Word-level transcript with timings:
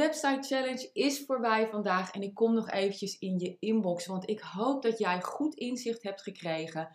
website 0.00 0.46
challenge 0.54 0.90
is 0.92 1.24
voorbij 1.26 1.68
vandaag 1.68 2.12
en 2.12 2.22
ik 2.22 2.34
kom 2.34 2.54
nog 2.54 2.70
eventjes 2.70 3.18
in 3.18 3.38
je 3.38 3.56
inbox, 3.58 4.06
want 4.06 4.28
ik 4.28 4.40
hoop 4.40 4.82
dat 4.82 4.98
jij 4.98 5.22
goed 5.22 5.54
inzicht 5.54 6.02
hebt 6.02 6.22
gekregen 6.22 6.88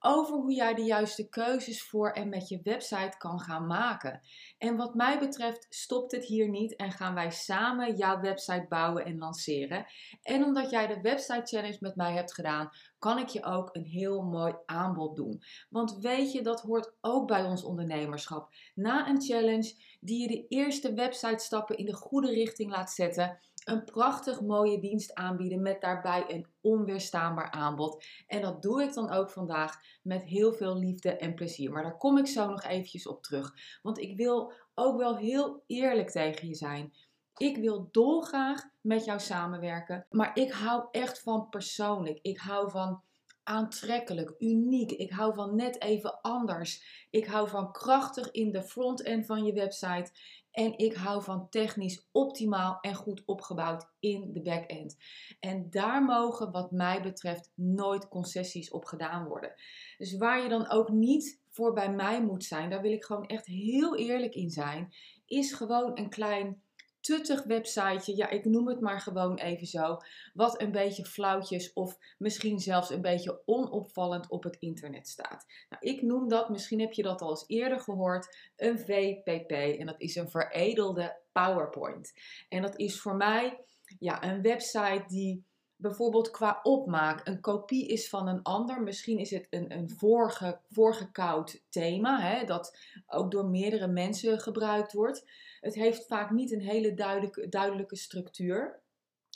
over 0.00 0.34
hoe 0.34 0.52
jij 0.52 0.74
de 0.74 0.82
juiste 0.82 1.28
keuzes 1.28 1.82
voor 1.82 2.10
en 2.10 2.28
met 2.28 2.48
je 2.48 2.60
website 2.62 3.14
kan 3.18 3.40
gaan 3.40 3.66
maken. 3.66 4.20
En 4.58 4.76
wat 4.76 4.94
mij 4.94 5.18
betreft 5.18 5.66
stopt 5.68 6.12
het 6.12 6.24
hier 6.24 6.48
niet 6.48 6.76
en 6.76 6.92
gaan 6.92 7.14
wij 7.14 7.30
samen 7.30 7.96
jouw 7.96 8.20
website 8.20 8.66
bouwen 8.68 9.04
en 9.04 9.18
lanceren. 9.18 9.86
En 10.22 10.44
omdat 10.44 10.70
jij 10.70 10.86
de 10.86 11.00
website 11.00 11.56
challenge 11.56 11.76
met 11.80 11.96
mij 11.96 12.12
hebt 12.12 12.34
gedaan, 12.34 12.70
kan 12.98 13.18
ik 13.18 13.28
je 13.28 13.44
ook 13.44 13.68
een 13.72 13.84
heel 13.84 14.22
mooi 14.22 14.54
aanbod 14.66 15.16
doen. 15.16 15.42
Want 15.68 15.98
weet 15.98 16.32
je, 16.32 16.42
dat 16.42 16.60
hoort 16.60 16.92
ook 17.00 17.26
bij 17.26 17.44
ons 17.44 17.64
ondernemerschap. 17.64 18.54
Na 18.74 19.08
een 19.08 19.22
challenge 19.22 19.74
die 20.00 20.20
je 20.20 20.28
de 20.28 20.46
eerste 20.48 20.94
website 20.94 21.44
stappen 21.44 21.76
in 21.76 21.86
de 21.86 21.94
goede 21.94 22.30
richting 22.30 22.70
laat 22.70 22.90
zetten 22.90 23.38
een 23.70 23.84
prachtig 23.84 24.40
mooie 24.40 24.80
dienst 24.80 25.14
aanbieden 25.14 25.62
met 25.62 25.80
daarbij 25.80 26.24
een 26.28 26.46
onweerstaanbaar 26.60 27.50
aanbod. 27.50 28.04
En 28.26 28.40
dat 28.40 28.62
doe 28.62 28.82
ik 28.82 28.94
dan 28.94 29.10
ook 29.10 29.30
vandaag 29.30 29.80
met 30.02 30.22
heel 30.22 30.52
veel 30.52 30.78
liefde 30.78 31.16
en 31.16 31.34
plezier. 31.34 31.70
Maar 31.70 31.82
daar 31.82 31.96
kom 31.96 32.18
ik 32.18 32.26
zo 32.26 32.48
nog 32.48 32.62
eventjes 32.62 33.06
op 33.06 33.22
terug. 33.22 33.54
Want 33.82 33.98
ik 33.98 34.16
wil 34.16 34.52
ook 34.74 34.98
wel 34.98 35.16
heel 35.16 35.62
eerlijk 35.66 36.10
tegen 36.10 36.48
je 36.48 36.54
zijn. 36.54 36.92
Ik 37.36 37.56
wil 37.56 37.88
dolgraag 37.90 38.62
met 38.80 39.04
jou 39.04 39.20
samenwerken, 39.20 40.06
maar 40.10 40.30
ik 40.34 40.52
hou 40.52 40.88
echt 40.90 41.22
van 41.22 41.48
persoonlijk. 41.48 42.18
Ik 42.22 42.38
hou 42.38 42.70
van 42.70 43.02
aantrekkelijk, 43.42 44.34
uniek. 44.38 44.90
Ik 44.90 45.10
hou 45.10 45.34
van 45.34 45.56
net 45.56 45.82
even 45.82 46.20
anders. 46.20 47.06
Ik 47.10 47.26
hou 47.26 47.48
van 47.48 47.72
krachtig 47.72 48.30
in 48.30 48.52
de 48.52 48.62
front-end 48.62 49.26
van 49.26 49.44
je 49.44 49.52
website. 49.52 50.10
En 50.50 50.78
ik 50.78 50.94
hou 50.94 51.22
van 51.22 51.48
technisch 51.48 52.08
optimaal 52.12 52.78
en 52.80 52.94
goed 52.94 53.22
opgebouwd 53.24 53.90
in 53.98 54.32
de 54.32 54.42
back-end. 54.42 54.96
En 55.40 55.70
daar 55.70 56.04
mogen, 56.04 56.50
wat 56.50 56.70
mij 56.70 57.02
betreft, 57.02 57.50
nooit 57.54 58.08
concessies 58.08 58.70
op 58.70 58.84
gedaan 58.84 59.26
worden. 59.26 59.54
Dus 59.98 60.16
waar 60.16 60.42
je 60.42 60.48
dan 60.48 60.70
ook 60.70 60.88
niet 60.88 61.40
voor 61.48 61.72
bij 61.72 61.92
mij 61.92 62.22
moet 62.22 62.44
zijn, 62.44 62.70
daar 62.70 62.82
wil 62.82 62.92
ik 62.92 63.04
gewoon 63.04 63.26
echt 63.26 63.46
heel 63.46 63.96
eerlijk 63.96 64.34
in 64.34 64.50
zijn, 64.50 64.94
is 65.26 65.52
gewoon 65.52 65.98
een 65.98 66.10
klein 66.10 66.62
tuttig 67.00 67.44
websiteje. 67.44 68.16
Ja, 68.16 68.28
ik 68.28 68.44
noem 68.44 68.68
het 68.68 68.80
maar 68.80 69.00
gewoon 69.00 69.38
even 69.38 69.66
zo. 69.66 69.96
Wat 70.34 70.60
een 70.60 70.72
beetje 70.72 71.04
flauwtjes 71.04 71.72
of 71.72 71.98
misschien 72.18 72.58
zelfs 72.58 72.90
een 72.90 73.02
beetje 73.02 73.42
onopvallend 73.44 74.28
op 74.28 74.42
het 74.42 74.56
internet 74.56 75.08
staat. 75.08 75.46
Nou, 75.68 75.82
ik 75.82 76.02
noem 76.02 76.28
dat, 76.28 76.48
misschien 76.48 76.80
heb 76.80 76.92
je 76.92 77.02
dat 77.02 77.20
al 77.20 77.30
eens 77.30 77.44
eerder 77.46 77.80
gehoord, 77.80 78.36
een 78.56 78.78
VPP. 78.78 79.50
En 79.50 79.86
dat 79.86 80.00
is 80.00 80.16
een 80.16 80.30
veredelde 80.30 81.18
PowerPoint. 81.32 82.12
En 82.48 82.62
dat 82.62 82.78
is 82.78 83.00
voor 83.00 83.16
mij 83.16 83.64
ja, 83.98 84.22
een 84.24 84.42
website 84.42 85.04
die 85.06 85.44
bijvoorbeeld 85.80 86.30
qua 86.30 86.60
opmaak 86.62 87.26
een 87.26 87.40
kopie 87.40 87.86
is 87.86 88.08
van 88.08 88.28
een 88.28 88.42
ander. 88.42 88.82
Misschien 88.82 89.18
is 89.18 89.30
het 89.30 89.46
een, 89.50 89.72
een 89.72 89.90
vorige, 89.90 90.60
voorgekoud 90.70 91.62
thema, 91.68 92.20
hè, 92.20 92.44
dat 92.44 92.78
ook 93.06 93.30
door 93.30 93.44
meerdere 93.44 93.86
mensen 93.86 94.40
gebruikt 94.40 94.92
wordt. 94.92 95.30
Het 95.60 95.74
heeft 95.74 96.06
vaak 96.06 96.30
niet 96.30 96.52
een 96.52 96.62
hele 96.62 96.94
duidelijke, 96.94 97.48
duidelijke 97.48 97.96
structuur. 97.96 98.80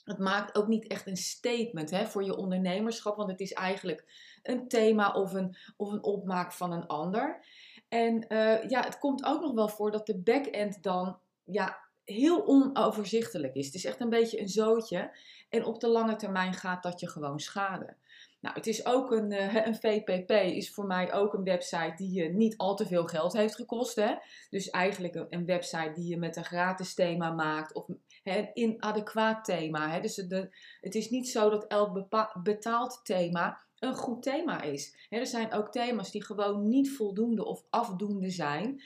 Het 0.05 0.19
maakt 0.19 0.57
ook 0.57 0.67
niet 0.67 0.87
echt 0.87 1.07
een 1.07 1.17
statement 1.17 1.91
hè, 1.91 2.07
voor 2.07 2.25
je 2.25 2.37
ondernemerschap, 2.37 3.17
want 3.17 3.31
het 3.31 3.41
is 3.41 3.53
eigenlijk 3.53 4.05
een 4.43 4.69
thema 4.69 5.13
of 5.13 5.33
een, 5.33 5.57
of 5.77 5.93
een 5.93 6.03
opmaak 6.03 6.53
van 6.53 6.73
een 6.73 6.87
ander. 6.87 7.45
En 7.89 8.27
uh, 8.29 8.69
ja, 8.69 8.83
het 8.83 8.99
komt 8.99 9.25
ook 9.25 9.41
nog 9.41 9.53
wel 9.53 9.69
voor 9.69 9.91
dat 9.91 10.07
de 10.07 10.19
back-end 10.19 10.83
dan 10.83 11.19
ja, 11.45 11.84
heel 12.05 12.47
onoverzichtelijk 12.47 13.55
is. 13.55 13.67
Het 13.67 13.75
is 13.75 13.85
echt 13.85 14.01
een 14.01 14.09
beetje 14.09 14.41
een 14.41 14.49
zootje. 14.49 15.17
En 15.49 15.65
op 15.65 15.81
de 15.81 15.89
lange 15.89 16.17
termijn 16.17 16.55
gaat 16.55 16.83
dat 16.83 17.01
je 17.01 17.09
gewoon 17.09 17.41
schade. 17.41 17.97
Nou, 18.41 18.57
het 18.57 18.67
is 18.67 18.87
ook 18.87 19.11
een, 19.11 19.31
uh, 19.31 19.55
een 19.67 19.75
VPP, 19.75 20.31
is 20.31 20.75
voor 20.75 20.87
mij 20.87 21.13
ook 21.13 21.35
een 21.35 21.45
website 21.45 21.93
die 21.97 22.13
je 22.13 22.29
niet 22.29 22.57
al 22.57 22.77
te 22.77 22.87
veel 22.87 23.05
geld 23.05 23.33
heeft 23.33 23.55
gekost. 23.55 23.97
Hè? 23.97 24.15
Dus 24.51 24.71
eigenlijk 24.71 25.27
een, 25.29 25.47
website 25.47 25.93
die 25.95 26.09
je 26.09 26.17
met 26.17 26.37
een 26.37 26.45
gratis 26.45 26.95
thema 26.95 27.31
maakt 27.31 27.75
of 27.75 27.89
een 27.89 28.51
inadequaat 28.55 29.45
thema. 29.45 29.91
Hè? 29.91 30.01
Dus 30.01 30.17
het 30.81 30.95
is 30.95 31.11
niet 31.11 31.29
zo 31.29 31.51
dat 31.51 31.67
elk 31.67 32.09
betaald 32.43 33.01
thema 33.05 33.63
een 33.79 33.95
goed 33.95 34.23
thema 34.23 34.63
is. 34.63 35.07
Er 35.09 35.27
zijn 35.27 35.53
ook 35.53 35.73
thema's 35.73 36.11
die 36.11 36.25
gewoon 36.25 36.69
niet 36.69 36.91
voldoende 36.91 37.45
of 37.45 37.65
afdoende 37.71 38.31
zijn. 38.31 38.83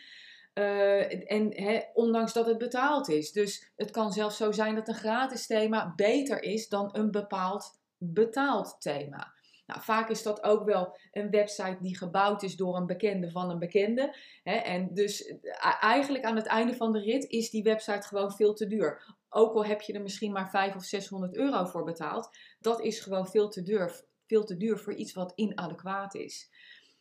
Uh, 0.59 1.33
en 1.33 1.85
ondanks 1.95 2.33
dat 2.33 2.47
het 2.47 2.59
betaald 2.59 3.09
is. 3.09 3.33
Dus 3.33 3.71
het 3.77 3.91
kan 3.91 4.13
zelfs 4.13 4.37
zo 4.37 4.53
zijn 4.53 4.75
dat 4.75 4.89
een 4.89 4.95
gratis 4.95 5.47
thema 5.47 5.93
beter 5.97 6.43
is 6.43 6.69
dan 6.69 6.89
een 6.93 7.11
bepaald 7.11 7.79
betaald 7.99 8.77
thema. 8.79 9.33
Nou, 9.69 9.81
vaak 9.81 10.09
is 10.09 10.23
dat 10.23 10.43
ook 10.43 10.65
wel 10.65 10.99
een 11.13 11.31
website 11.31 11.77
die 11.81 11.97
gebouwd 11.97 12.43
is 12.43 12.57
door 12.57 12.77
een 12.77 12.87
bekende 12.87 13.31
van 13.31 13.51
een 13.51 13.59
bekende. 13.59 14.17
En 14.43 14.95
dus 14.95 15.27
eh, 15.27 15.77
eigenlijk 15.81 16.25
aan 16.25 16.37
het 16.37 16.47
einde 16.47 16.75
van 16.75 16.93
de 16.93 17.01
rit 17.01 17.25
is 17.25 17.51
die 17.51 17.63
website 17.63 18.07
gewoon 18.07 18.33
veel 18.33 18.55
te 18.55 18.67
duur. 18.67 19.17
Ook 19.29 19.55
al 19.55 19.65
heb 19.65 19.81
je 19.81 19.93
er 19.93 20.03
misschien 20.03 20.33
maar 20.33 20.51
500 20.51 20.77
of 20.77 20.89
600 20.89 21.37
euro 21.37 21.65
voor 21.65 21.85
betaald, 21.85 22.31
dat 22.61 22.81
is 22.81 23.01
gewoon 23.01 23.29
veel 23.29 23.49
te 23.49 23.63
duur, 23.63 24.05
veel 24.27 24.45
te 24.45 24.57
duur 24.57 24.79
voor 24.79 24.95
iets 24.95 25.13
wat 25.13 25.33
inadequaat 25.35 26.15
is. 26.15 26.51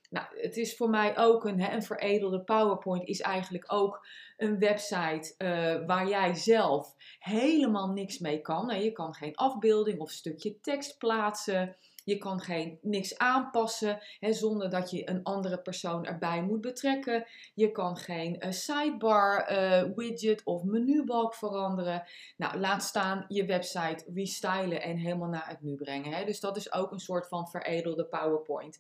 Nou, 0.09 0.25
het 0.41 0.57
is 0.57 0.75
voor 0.75 0.90
mij 0.90 1.18
ook 1.18 1.45
een, 1.45 1.62
hè, 1.62 1.73
een 1.73 1.84
veredelde 1.84 2.44
PowerPoint, 2.44 3.07
is 3.07 3.22
eigenlijk 3.22 3.73
ook 3.73 4.06
een 4.38 4.59
website 4.59 5.35
uh, 5.38 5.88
waar 5.88 6.07
jij 6.07 6.34
zelf 6.34 6.95
helemaal 7.19 7.88
niks 7.88 8.19
mee 8.19 8.41
kan. 8.41 8.81
je 8.84 8.91
kan 8.91 9.13
geen 9.13 9.35
afbeelding 9.35 10.00
of 10.00 10.12
stukje 10.12 10.59
tekst 10.59 10.97
plaatsen. 10.97 11.75
Je 12.07 12.18
kan 12.18 12.40
geen, 12.40 12.78
niks 12.81 13.18
aanpassen 13.18 14.00
hè, 14.19 14.34
zonder 14.34 14.69
dat 14.69 14.91
je 14.91 15.09
een 15.09 15.23
andere 15.23 15.62
persoon 15.62 16.06
erbij 16.06 16.44
moet 16.44 16.62
betrekken. 16.62 17.28
Je 17.53 17.72
kan 17.72 17.97
geen 17.97 18.45
uh, 18.45 18.51
sidebar 18.51 19.51
uh, 19.51 19.84
widget 19.95 20.44
of 20.44 20.63
menubalk 20.63 21.35
veranderen. 21.35 22.03
Nou, 22.38 22.57
laat 22.57 22.84
staan 22.84 23.25
je 23.28 23.45
website 23.45 24.06
restylen 24.13 24.81
en 24.81 24.97
helemaal 24.97 25.29
naar 25.29 25.47
het 25.50 25.62
nu 25.62 25.75
brengen. 25.75 26.13
Hè. 26.13 26.25
Dus 26.25 26.40
dat 26.40 26.57
is 26.57 26.73
ook 26.73 26.91
een 26.91 27.00
soort 27.00 27.28
van 27.28 27.47
veredelde 27.47 28.06
PowerPoint. 28.06 28.79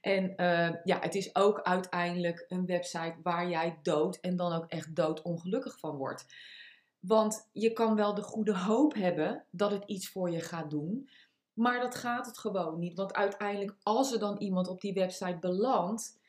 En 0.00 0.24
uh, 0.36 0.70
ja, 0.84 0.98
het 1.00 1.14
is 1.14 1.34
ook 1.34 1.62
uiteindelijk 1.62 2.44
een 2.48 2.66
website 2.66 3.16
waar 3.22 3.48
jij 3.48 3.78
dood 3.82 4.16
en 4.16 4.36
dan 4.36 4.52
ook 4.52 4.66
echt 4.66 4.94
doodongelukkig 4.96 5.78
van 5.78 5.96
wordt. 5.96 6.26
Want 7.00 7.48
je 7.52 7.72
kan 7.72 7.94
wel 7.94 8.14
de 8.14 8.22
goede 8.22 8.56
hoop 8.56 8.94
hebben 8.94 9.44
dat 9.50 9.70
het 9.70 9.84
iets 9.86 10.08
voor 10.08 10.30
je 10.30 10.40
gaat 10.40 10.70
doen. 10.70 11.08
Maar 11.58 11.80
dat 11.80 11.94
gaat 11.94 12.26
het 12.26 12.38
gewoon 12.38 12.78
niet. 12.78 12.96
Want 12.96 13.14
uiteindelijk, 13.14 13.76
als 13.82 14.12
er 14.12 14.18
dan 14.18 14.38
iemand 14.38 14.68
op 14.68 14.80
die 14.80 14.92
website 14.92 15.38
belandt, 15.40 16.20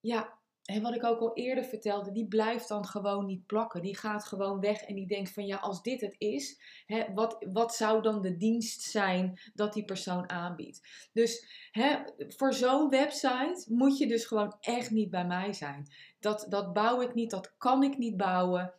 ja, 0.00 0.38
en 0.64 0.82
wat 0.82 0.94
ik 0.94 1.04
ook 1.04 1.20
al 1.20 1.34
eerder 1.34 1.64
vertelde, 1.64 2.12
die 2.12 2.28
blijft 2.28 2.68
dan 2.68 2.86
gewoon 2.86 3.26
niet 3.26 3.46
plakken. 3.46 3.82
Die 3.82 3.96
gaat 3.96 4.24
gewoon 4.24 4.60
weg 4.60 4.82
en 4.82 4.94
die 4.94 5.06
denkt 5.06 5.32
van 5.32 5.46
ja, 5.46 5.56
als 5.56 5.82
dit 5.82 6.00
het 6.00 6.14
is, 6.18 6.60
hè, 6.86 7.14
wat, 7.14 7.46
wat 7.52 7.74
zou 7.74 8.02
dan 8.02 8.22
de 8.22 8.36
dienst 8.36 8.82
zijn 8.82 9.40
dat 9.54 9.72
die 9.72 9.84
persoon 9.84 10.30
aanbiedt? 10.30 11.08
Dus 11.12 11.46
hè, 11.70 11.98
voor 12.16 12.52
zo'n 12.54 12.88
website 12.88 13.64
moet 13.68 13.98
je 13.98 14.06
dus 14.06 14.24
gewoon 14.24 14.56
echt 14.60 14.90
niet 14.90 15.10
bij 15.10 15.26
mij 15.26 15.52
zijn. 15.52 15.86
Dat, 16.20 16.46
dat 16.48 16.72
bouw 16.72 17.00
ik 17.00 17.14
niet, 17.14 17.30
dat 17.30 17.54
kan 17.58 17.82
ik 17.82 17.98
niet 17.98 18.16
bouwen. 18.16 18.74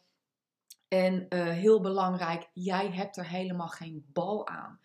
En 0.88 1.26
uh, 1.30 1.50
heel 1.50 1.82
belangrijk, 1.82 2.50
jij 2.54 2.92
hebt 2.92 3.18
er 3.18 3.28
helemaal 3.28 3.68
geen 3.68 4.06
bal 4.14 4.48
aan. 4.48 4.80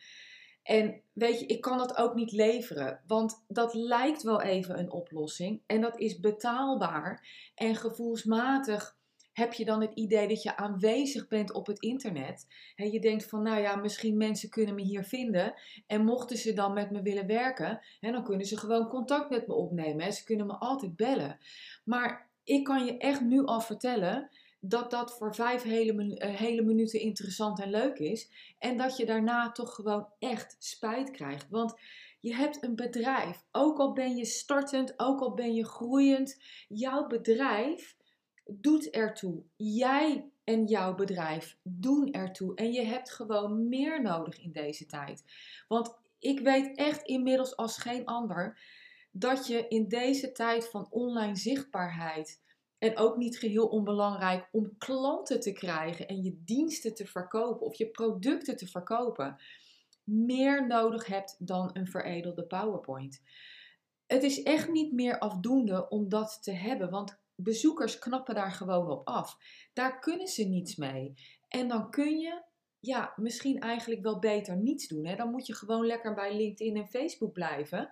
En 0.69 1.01
weet 1.12 1.41
je, 1.41 1.47
ik 1.47 1.61
kan 1.61 1.79
dat 1.79 1.97
ook 1.97 2.15
niet 2.15 2.33
leveren, 2.33 3.01
want 3.07 3.45
dat 3.47 3.75
lijkt 3.75 4.22
wel 4.22 4.42
even 4.42 4.78
een 4.78 4.91
oplossing 4.91 5.63
en 5.66 5.81
dat 5.81 5.98
is 5.98 6.21
betaalbaar. 6.21 7.27
En 7.54 7.77
gevoelsmatig 7.77 8.97
heb 9.33 9.53
je 9.53 9.65
dan 9.65 9.81
het 9.81 9.95
idee 9.95 10.28
dat 10.28 10.42
je 10.42 10.57
aanwezig 10.57 11.28
bent 11.28 11.53
op 11.53 11.66
het 11.66 11.78
internet. 11.78 12.47
En 12.77 12.91
je 12.91 13.01
denkt 13.01 13.28
van, 13.28 13.42
nou 13.42 13.60
ja, 13.60 13.77
misschien 13.77 14.16
mensen 14.16 14.51
kunnen 14.51 14.75
me 14.75 14.83
hier 14.83 15.04
vinden. 15.04 15.54
En 15.87 16.04
mochten 16.04 16.37
ze 16.37 16.53
dan 16.53 16.72
met 16.72 16.91
me 16.91 17.03
willen 17.03 17.27
werken, 17.27 17.81
hè, 18.01 18.13
dan 18.13 18.25
kunnen 18.25 18.47
ze 18.47 18.57
gewoon 18.57 18.89
contact 18.89 19.31
met 19.31 19.47
me 19.47 19.54
opnemen. 19.54 20.04
Hè. 20.04 20.10
Ze 20.10 20.25
kunnen 20.25 20.47
me 20.47 20.57
altijd 20.57 20.97
bellen. 20.97 21.39
Maar 21.84 22.31
ik 22.45 22.65
kan 22.65 22.84
je 22.84 22.97
echt 22.97 23.21
nu 23.21 23.45
al 23.45 23.60
vertellen 23.60 24.31
dat 24.60 24.91
dat 24.91 25.16
voor 25.16 25.34
vijf 25.34 25.63
hele, 25.63 25.93
uh, 25.93 26.34
hele 26.34 26.63
minuten 26.63 27.01
interessant 27.01 27.60
en 27.60 27.71
leuk 27.71 27.99
is. 27.99 28.31
En 28.59 28.77
dat 28.77 28.97
je 28.97 29.07
daarna 29.07 29.51
toch 29.51 29.75
gewoon 29.75 30.09
echt 30.19 30.57
spijt 30.59 31.10
krijgt. 31.10 31.47
Want 31.51 31.75
je 32.21 32.34
hebt 32.34 32.63
een 32.63 32.77
bedrijf. 32.77 33.45
Ook 33.53 33.78
al 33.78 33.93
ben 33.93 34.16
je 34.16 34.25
startend, 34.25 34.95
ook 34.97 35.21
al 35.21 35.34
ben 35.34 35.55
je 35.55 35.65
groeiend. 35.65 36.43
Jouw 36.69 37.07
bedrijf 37.07 37.97
doet 38.45 38.91
ertoe. 38.91 39.43
Jij 39.57 40.31
en 40.45 40.65
jouw 40.65 40.95
bedrijf 40.95 41.57
doen 41.63 42.13
ertoe. 42.13 42.54
En 42.54 42.72
je 42.72 42.83
hebt 42.83 43.11
gewoon 43.11 43.69
meer 43.69 44.03
nodig 44.03 44.39
in 44.39 44.53
deze 44.53 44.87
tijd. 44.87 45.25
Want 45.69 45.95
ik 46.19 46.41
weet 46.41 46.77
echt 46.77 47.03
inmiddels 47.03 47.57
als 47.57 47.78
geen 47.78 48.04
ander 48.04 48.61
dat 49.11 49.47
je 49.47 49.69
in 49.69 49.89
deze 49.89 50.33
tijd 50.33 50.69
van 50.69 50.87
online 50.91 51.37
zichtbaarheid 51.37 52.41
En 52.78 52.97
ook 52.97 53.16
niet 53.16 53.39
geheel 53.39 53.66
onbelangrijk 53.66 54.48
om 54.53 54.78
klanten 54.78 55.41
te 55.41 55.53
krijgen 55.53 56.09
en 56.09 56.22
je 56.22 56.42
diensten 56.45 56.95
te 56.95 57.07
verkopen 57.07 57.66
of 57.66 57.75
je 57.75 57.91
producten 57.91 58.57
te 58.57 58.66
verkopen. 58.66 59.36
Meer 60.04 60.66
nodig 60.66 61.07
hebt 61.07 61.36
dan 61.39 61.71
een 61.72 61.86
veredelde 61.86 62.47
PowerPoint. 62.47 63.22
Het 64.07 64.22
is 64.22 64.42
echt 64.42 64.69
niet 64.69 64.92
meer 64.92 65.19
afdoende 65.19 65.89
om 65.89 66.09
dat 66.09 66.39
te 66.42 66.53
hebben, 66.53 66.91
want 66.91 67.21
bezoekers 67.34 67.98
knappen 67.98 68.34
daar 68.34 68.53
gewoon 68.53 68.91
op 68.91 69.09
af. 69.09 69.39
Daar 69.72 69.98
kunnen 69.98 70.28
ze 70.28 70.45
niets 70.45 70.77
mee. 70.77 71.15
En 71.48 71.69
dan 71.69 71.91
kun 71.91 72.19
je 72.19 72.42
ja, 72.80 73.13
misschien 73.16 73.60
eigenlijk 73.60 74.03
wel 74.03 74.19
beter 74.19 74.57
niets 74.57 74.89
doen. 74.89 75.07
Hè? 75.07 75.16
Dan 75.16 75.30
moet 75.30 75.47
je 75.47 75.54
gewoon 75.54 75.86
lekker 75.86 76.15
bij 76.15 76.36
LinkedIn 76.36 76.77
en 76.77 76.89
Facebook 76.89 77.33
blijven. 77.33 77.91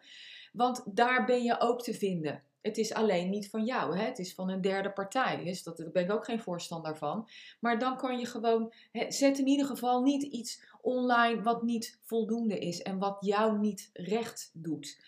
Want 0.52 0.96
daar 0.96 1.24
ben 1.24 1.42
je 1.42 1.60
ook 1.60 1.82
te 1.82 1.94
vinden. 1.94 2.42
Het 2.66 2.78
is 2.78 2.94
alleen 2.94 3.30
niet 3.30 3.50
van 3.50 3.64
jou, 3.64 3.96
hè? 3.98 4.04
het 4.04 4.18
is 4.18 4.34
van 4.34 4.50
een 4.50 4.60
derde 4.60 4.92
partij. 4.92 5.44
Dus 5.44 5.62
dat, 5.62 5.76
daar 5.76 5.90
ben 5.90 6.04
ik 6.04 6.12
ook 6.12 6.24
geen 6.24 6.40
voorstander 6.40 6.96
van. 6.96 7.28
Maar 7.60 7.78
dan 7.78 7.96
kan 7.96 8.18
je 8.18 8.26
gewoon, 8.26 8.72
hè, 8.92 9.12
zet 9.12 9.38
in 9.38 9.46
ieder 9.46 9.66
geval 9.66 10.02
niet 10.02 10.22
iets 10.22 10.64
online 10.80 11.42
wat 11.42 11.62
niet 11.62 11.98
voldoende 12.02 12.58
is 12.58 12.82
en 12.82 12.98
wat 12.98 13.16
jou 13.20 13.58
niet 13.58 13.90
recht 13.92 14.50
doet. 14.52 14.98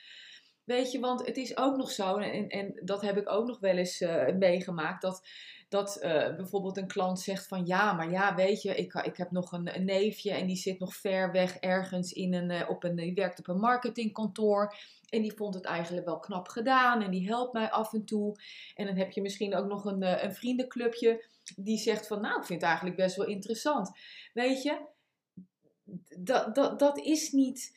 Weet 0.64 0.92
je, 0.92 1.00
want 1.00 1.26
het 1.26 1.36
is 1.36 1.56
ook 1.56 1.76
nog 1.76 1.90
zo, 1.90 2.16
en, 2.16 2.48
en 2.48 2.80
dat 2.84 3.02
heb 3.02 3.16
ik 3.16 3.28
ook 3.30 3.46
nog 3.46 3.58
wel 3.60 3.76
eens 3.76 4.00
uh, 4.00 4.34
meegemaakt, 4.34 5.02
dat 5.02 5.22
dat 5.68 5.98
uh, 6.02 6.36
bijvoorbeeld 6.36 6.76
een 6.76 6.86
klant 6.86 7.20
zegt 7.20 7.46
van 7.46 7.66
ja, 7.66 7.92
maar 7.92 8.10
ja, 8.10 8.34
weet 8.34 8.62
je, 8.62 8.74
ik, 8.74 8.94
ik 8.94 9.16
heb 9.16 9.30
nog 9.30 9.52
een, 9.52 9.76
een 9.76 9.84
neefje 9.84 10.30
en 10.30 10.46
die 10.46 10.56
zit 10.56 10.78
nog 10.78 10.94
ver 10.94 11.32
weg 11.32 11.56
ergens 11.56 12.12
in 12.12 12.34
een, 12.34 12.50
uh, 12.50 12.70
op 12.70 12.84
een, 12.84 12.96
die 12.96 13.14
werkt 13.14 13.38
op 13.38 13.48
een 13.48 13.60
marketingkantoor. 13.60 14.74
En 15.08 15.22
die 15.22 15.32
vond 15.32 15.54
het 15.54 15.64
eigenlijk 15.64 16.06
wel 16.06 16.18
knap 16.18 16.48
gedaan 16.48 17.02
en 17.02 17.10
die 17.10 17.28
helpt 17.28 17.52
mij 17.52 17.70
af 17.70 17.92
en 17.92 18.04
toe. 18.04 18.36
En 18.74 18.86
dan 18.86 18.96
heb 18.96 19.10
je 19.10 19.22
misschien 19.22 19.54
ook 19.54 19.66
nog 19.66 19.84
een, 19.84 20.02
uh, 20.02 20.22
een 20.22 20.34
vriendenclubje 20.34 21.24
die 21.56 21.78
zegt 21.78 22.06
van 22.06 22.20
nou, 22.20 22.38
ik 22.38 22.44
vind 22.44 22.60
het 22.60 22.68
eigenlijk 22.68 22.96
best 22.96 23.16
wel 23.16 23.26
interessant. 23.26 23.90
Weet 24.32 24.62
je, 24.62 24.80
dat, 26.18 26.54
dat, 26.54 26.78
dat 26.78 26.98
is 26.98 27.30
niet 27.30 27.76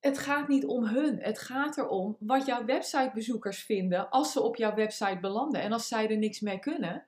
het 0.00 0.18
gaat 0.18 0.48
niet 0.48 0.66
om 0.66 0.84
hun. 0.84 1.18
Het 1.18 1.38
gaat 1.38 1.78
erom 1.78 2.16
wat 2.18 2.46
jouw 2.46 2.64
websitebezoekers 2.64 3.62
vinden 3.62 4.10
als 4.10 4.32
ze 4.32 4.40
op 4.42 4.56
jouw 4.56 4.74
website 4.74 5.18
belanden. 5.20 5.60
En 5.60 5.72
als 5.72 5.88
zij 5.88 6.08
er 6.08 6.18
niks 6.18 6.40
mee 6.40 6.58
kunnen, 6.58 7.06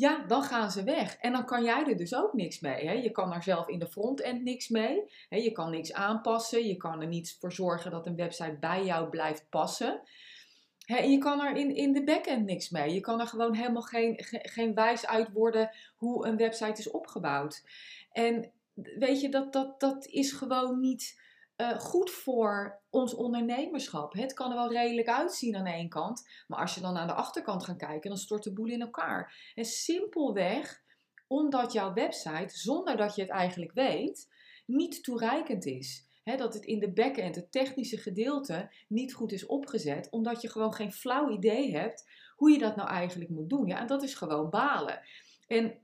ja, 0.00 0.24
dan 0.26 0.42
gaan 0.42 0.70
ze 0.70 0.84
weg. 0.84 1.16
En 1.16 1.32
dan 1.32 1.44
kan 1.44 1.64
jij 1.64 1.86
er 1.86 1.96
dus 1.96 2.14
ook 2.14 2.32
niks 2.32 2.60
mee. 2.60 2.86
Hè? 2.86 2.92
Je 2.92 3.10
kan 3.10 3.32
er 3.32 3.42
zelf 3.42 3.68
in 3.68 3.78
de 3.78 3.86
frontend 3.86 4.42
niks 4.42 4.68
mee. 4.68 5.02
Hè? 5.28 5.36
Je 5.36 5.52
kan 5.52 5.70
niks 5.70 5.92
aanpassen. 5.92 6.66
Je 6.66 6.76
kan 6.76 7.00
er 7.00 7.06
niet 7.06 7.36
voor 7.40 7.52
zorgen 7.52 7.90
dat 7.90 8.06
een 8.06 8.16
website 8.16 8.56
bij 8.60 8.84
jou 8.84 9.08
blijft 9.08 9.46
passen. 9.50 10.00
Hè? 10.84 10.96
En 10.96 11.10
je 11.10 11.18
kan 11.18 11.40
er 11.40 11.56
in, 11.56 11.76
in 11.76 11.92
de 11.92 12.04
backend 12.04 12.44
niks 12.44 12.70
mee. 12.70 12.94
Je 12.94 13.00
kan 13.00 13.20
er 13.20 13.26
gewoon 13.26 13.54
helemaal 13.54 13.82
geen, 13.82 14.14
geen 14.26 14.74
wijs 14.74 15.06
uit 15.06 15.32
worden 15.32 15.70
hoe 15.96 16.26
een 16.26 16.36
website 16.36 16.80
is 16.80 16.90
opgebouwd. 16.90 17.62
En 18.12 18.50
weet 18.74 19.20
je, 19.20 19.28
dat, 19.28 19.52
dat, 19.52 19.80
dat 19.80 20.06
is 20.06 20.32
gewoon 20.32 20.80
niet 20.80 21.20
uh, 21.60 21.78
goed 21.78 22.10
voor 22.10 22.80
ons 22.90 23.14
ondernemerschap. 23.14 24.12
Het 24.12 24.32
kan 24.32 24.50
er 24.50 24.56
wel 24.56 24.72
redelijk 24.72 25.08
uitzien 25.08 25.56
aan 25.56 25.66
één 25.66 25.88
kant, 25.88 26.28
maar 26.46 26.58
als 26.58 26.74
je 26.74 26.80
dan 26.80 26.96
aan 26.96 27.06
de 27.06 27.12
achterkant 27.12 27.64
gaat 27.64 27.76
kijken, 27.76 28.10
dan 28.10 28.18
stort 28.18 28.42
de 28.42 28.52
boel 28.52 28.66
in 28.66 28.80
elkaar. 28.80 29.52
En 29.54 29.64
simpelweg 29.64 30.82
omdat 31.26 31.72
jouw 31.72 31.92
website, 31.92 32.58
zonder 32.58 32.96
dat 32.96 33.14
je 33.14 33.22
het 33.22 33.30
eigenlijk 33.30 33.72
weet, 33.72 34.28
niet 34.66 35.02
toereikend 35.02 35.66
is. 35.66 36.08
dat 36.24 36.54
het 36.54 36.64
in 36.64 36.78
de 36.78 36.92
backend, 36.92 37.34
het 37.34 37.52
technische 37.52 37.96
gedeelte, 37.96 38.70
niet 38.88 39.14
goed 39.14 39.32
is 39.32 39.46
opgezet, 39.46 40.10
omdat 40.10 40.42
je 40.42 40.50
gewoon 40.50 40.74
geen 40.74 40.92
flauw 40.92 41.30
idee 41.30 41.72
hebt 41.72 42.10
hoe 42.36 42.50
je 42.50 42.58
dat 42.58 42.76
nou 42.76 42.88
eigenlijk 42.88 43.30
moet 43.30 43.50
doen. 43.50 43.66
Ja, 43.66 43.80
en 43.80 43.86
dat 43.86 44.02
is 44.02 44.14
gewoon 44.14 44.50
balen. 44.50 45.00
En 45.46 45.78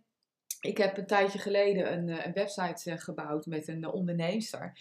ik 0.60 0.76
heb 0.78 0.96
een 0.96 1.06
tijdje 1.06 1.38
geleden 1.38 1.92
een, 1.92 2.08
eh, 2.08 2.26
een 2.26 2.32
website 2.32 2.90
eh, 2.90 2.98
gebouwd 2.98 3.46
met 3.46 3.68
een 3.68 3.86
onderneemster. 3.86 4.78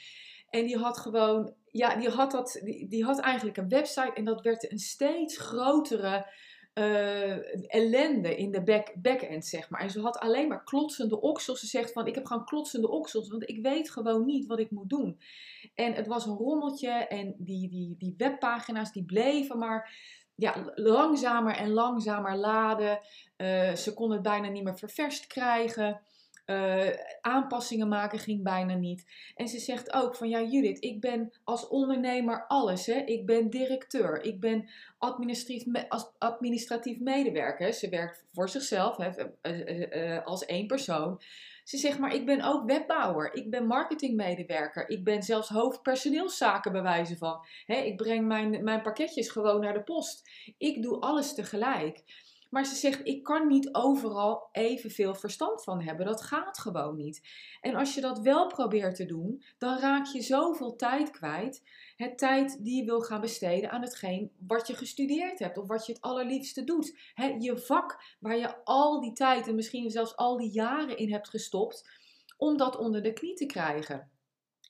En 0.55 0.65
die 0.65 0.77
had 0.77 0.97
gewoon, 0.97 1.53
ja, 1.71 1.95
die 1.95 2.09
had, 2.09 2.31
dat, 2.31 2.59
die, 2.63 2.87
die 2.87 3.03
had 3.03 3.19
eigenlijk 3.19 3.57
een 3.57 3.69
website 3.69 4.13
en 4.13 4.25
dat 4.25 4.41
werd 4.41 4.71
een 4.71 4.79
steeds 4.79 5.37
grotere 5.37 6.31
uh, 6.73 7.73
ellende 7.73 8.35
in 8.35 8.51
de 8.51 8.63
back, 8.63 8.93
back-end, 9.01 9.45
zeg 9.45 9.69
maar. 9.69 9.81
En 9.81 9.89
ze 9.89 10.01
had 10.01 10.19
alleen 10.19 10.47
maar 10.47 10.63
klotsende 10.63 11.21
oksels. 11.21 11.59
Ze 11.59 11.67
zegt 11.67 11.91
van, 11.91 12.07
ik 12.07 12.15
heb 12.15 12.25
gewoon 12.25 12.45
klotsende 12.45 12.89
oksels, 12.89 13.29
want 13.29 13.49
ik 13.49 13.61
weet 13.61 13.91
gewoon 13.91 14.25
niet 14.25 14.45
wat 14.45 14.59
ik 14.59 14.71
moet 14.71 14.89
doen. 14.89 15.19
En 15.73 15.93
het 15.93 16.07
was 16.07 16.25
een 16.25 16.37
rommeltje 16.37 16.89
en 16.89 17.35
die, 17.37 17.69
die, 17.69 17.95
die 17.97 18.13
webpagina's 18.17 18.91
die 18.91 19.05
bleven 19.05 19.57
maar 19.57 19.93
ja, 20.35 20.71
langzamer 20.75 21.55
en 21.55 21.71
langzamer 21.71 22.35
laden. 22.35 22.99
Uh, 23.37 23.73
ze 23.73 23.93
kon 23.93 24.11
het 24.11 24.21
bijna 24.21 24.47
niet 24.47 24.63
meer 24.63 24.77
ververst 24.77 25.27
krijgen. 25.27 26.01
Uh, 26.45 26.89
aanpassingen 27.21 27.87
maken 27.87 28.19
ging 28.19 28.43
bijna 28.43 28.73
niet. 28.73 29.05
En 29.35 29.47
ze 29.47 29.59
zegt 29.59 29.93
ook 29.93 30.15
van 30.15 30.29
ja 30.29 30.41
Judith, 30.41 30.83
ik 30.83 30.99
ben 30.99 31.31
als 31.43 31.67
ondernemer 31.67 32.47
alles. 32.47 32.85
Hè? 32.85 32.93
Ik 32.93 33.25
ben 33.25 33.49
directeur, 33.49 34.23
ik 34.23 34.39
ben 34.39 34.69
administratief, 34.97 35.85
administratief 36.17 36.99
medewerker. 36.99 37.73
Ze 37.73 37.89
werkt 37.89 38.25
voor 38.31 38.49
zichzelf 38.49 38.97
hè, 38.97 39.09
uh, 39.41 40.15
uh, 40.15 40.25
als 40.25 40.45
één 40.45 40.67
persoon. 40.67 41.21
Ze 41.63 41.77
zegt 41.77 41.99
maar 41.99 42.13
ik 42.13 42.25
ben 42.25 42.41
ook 42.41 42.65
webbouwer, 42.65 43.33
ik 43.33 43.49
ben 43.49 43.67
marketingmedewerker, 43.67 44.89
ik 44.89 45.03
ben 45.03 45.23
zelfs 45.23 45.49
hoofdpersoneelszaken 45.49 46.71
bij 46.71 46.81
wijze 46.81 47.17
van. 47.17 47.45
Ik 47.65 47.95
breng 47.95 48.27
mijn, 48.27 48.63
mijn 48.63 48.81
pakketjes 48.81 49.29
gewoon 49.29 49.61
naar 49.61 49.73
de 49.73 49.83
post. 49.83 50.29
Ik 50.57 50.81
doe 50.81 50.99
alles 50.99 51.33
tegelijk. 51.33 52.03
Maar 52.55 52.65
ze 52.65 52.75
zegt, 52.75 53.07
ik 53.07 53.23
kan 53.23 53.47
niet 53.47 53.73
overal 53.73 54.49
evenveel 54.51 55.15
verstand 55.15 55.63
van 55.63 55.81
hebben. 55.81 56.05
Dat 56.05 56.21
gaat 56.21 56.57
gewoon 56.57 56.95
niet. 56.95 57.21
En 57.61 57.75
als 57.75 57.93
je 57.93 58.01
dat 58.01 58.19
wel 58.19 58.47
probeert 58.47 58.95
te 58.95 59.05
doen, 59.05 59.43
dan 59.57 59.79
raak 59.79 60.05
je 60.05 60.21
zoveel 60.21 60.75
tijd 60.75 61.09
kwijt. 61.09 61.63
Het 61.95 62.17
tijd 62.17 62.63
die 62.63 62.77
je 62.77 62.85
wil 62.85 63.01
gaan 63.01 63.21
besteden 63.21 63.71
aan 63.71 63.81
hetgeen 63.81 64.31
wat 64.47 64.67
je 64.67 64.75
gestudeerd 64.75 65.39
hebt 65.39 65.57
of 65.57 65.67
wat 65.67 65.85
je 65.85 65.93
het 65.93 66.01
allerliefste 66.01 66.63
doet. 66.63 66.97
je 67.39 67.57
vak 67.57 68.15
waar 68.19 68.37
je 68.37 68.63
al 68.63 69.01
die 69.01 69.13
tijd 69.13 69.47
en 69.47 69.55
misschien 69.55 69.89
zelfs 69.89 70.15
al 70.15 70.37
die 70.37 70.51
jaren 70.51 70.97
in 70.97 71.11
hebt 71.11 71.29
gestopt 71.29 71.89
om 72.37 72.57
dat 72.57 72.77
onder 72.77 73.03
de 73.03 73.13
knie 73.13 73.35
te 73.35 73.45
krijgen. 73.45 74.11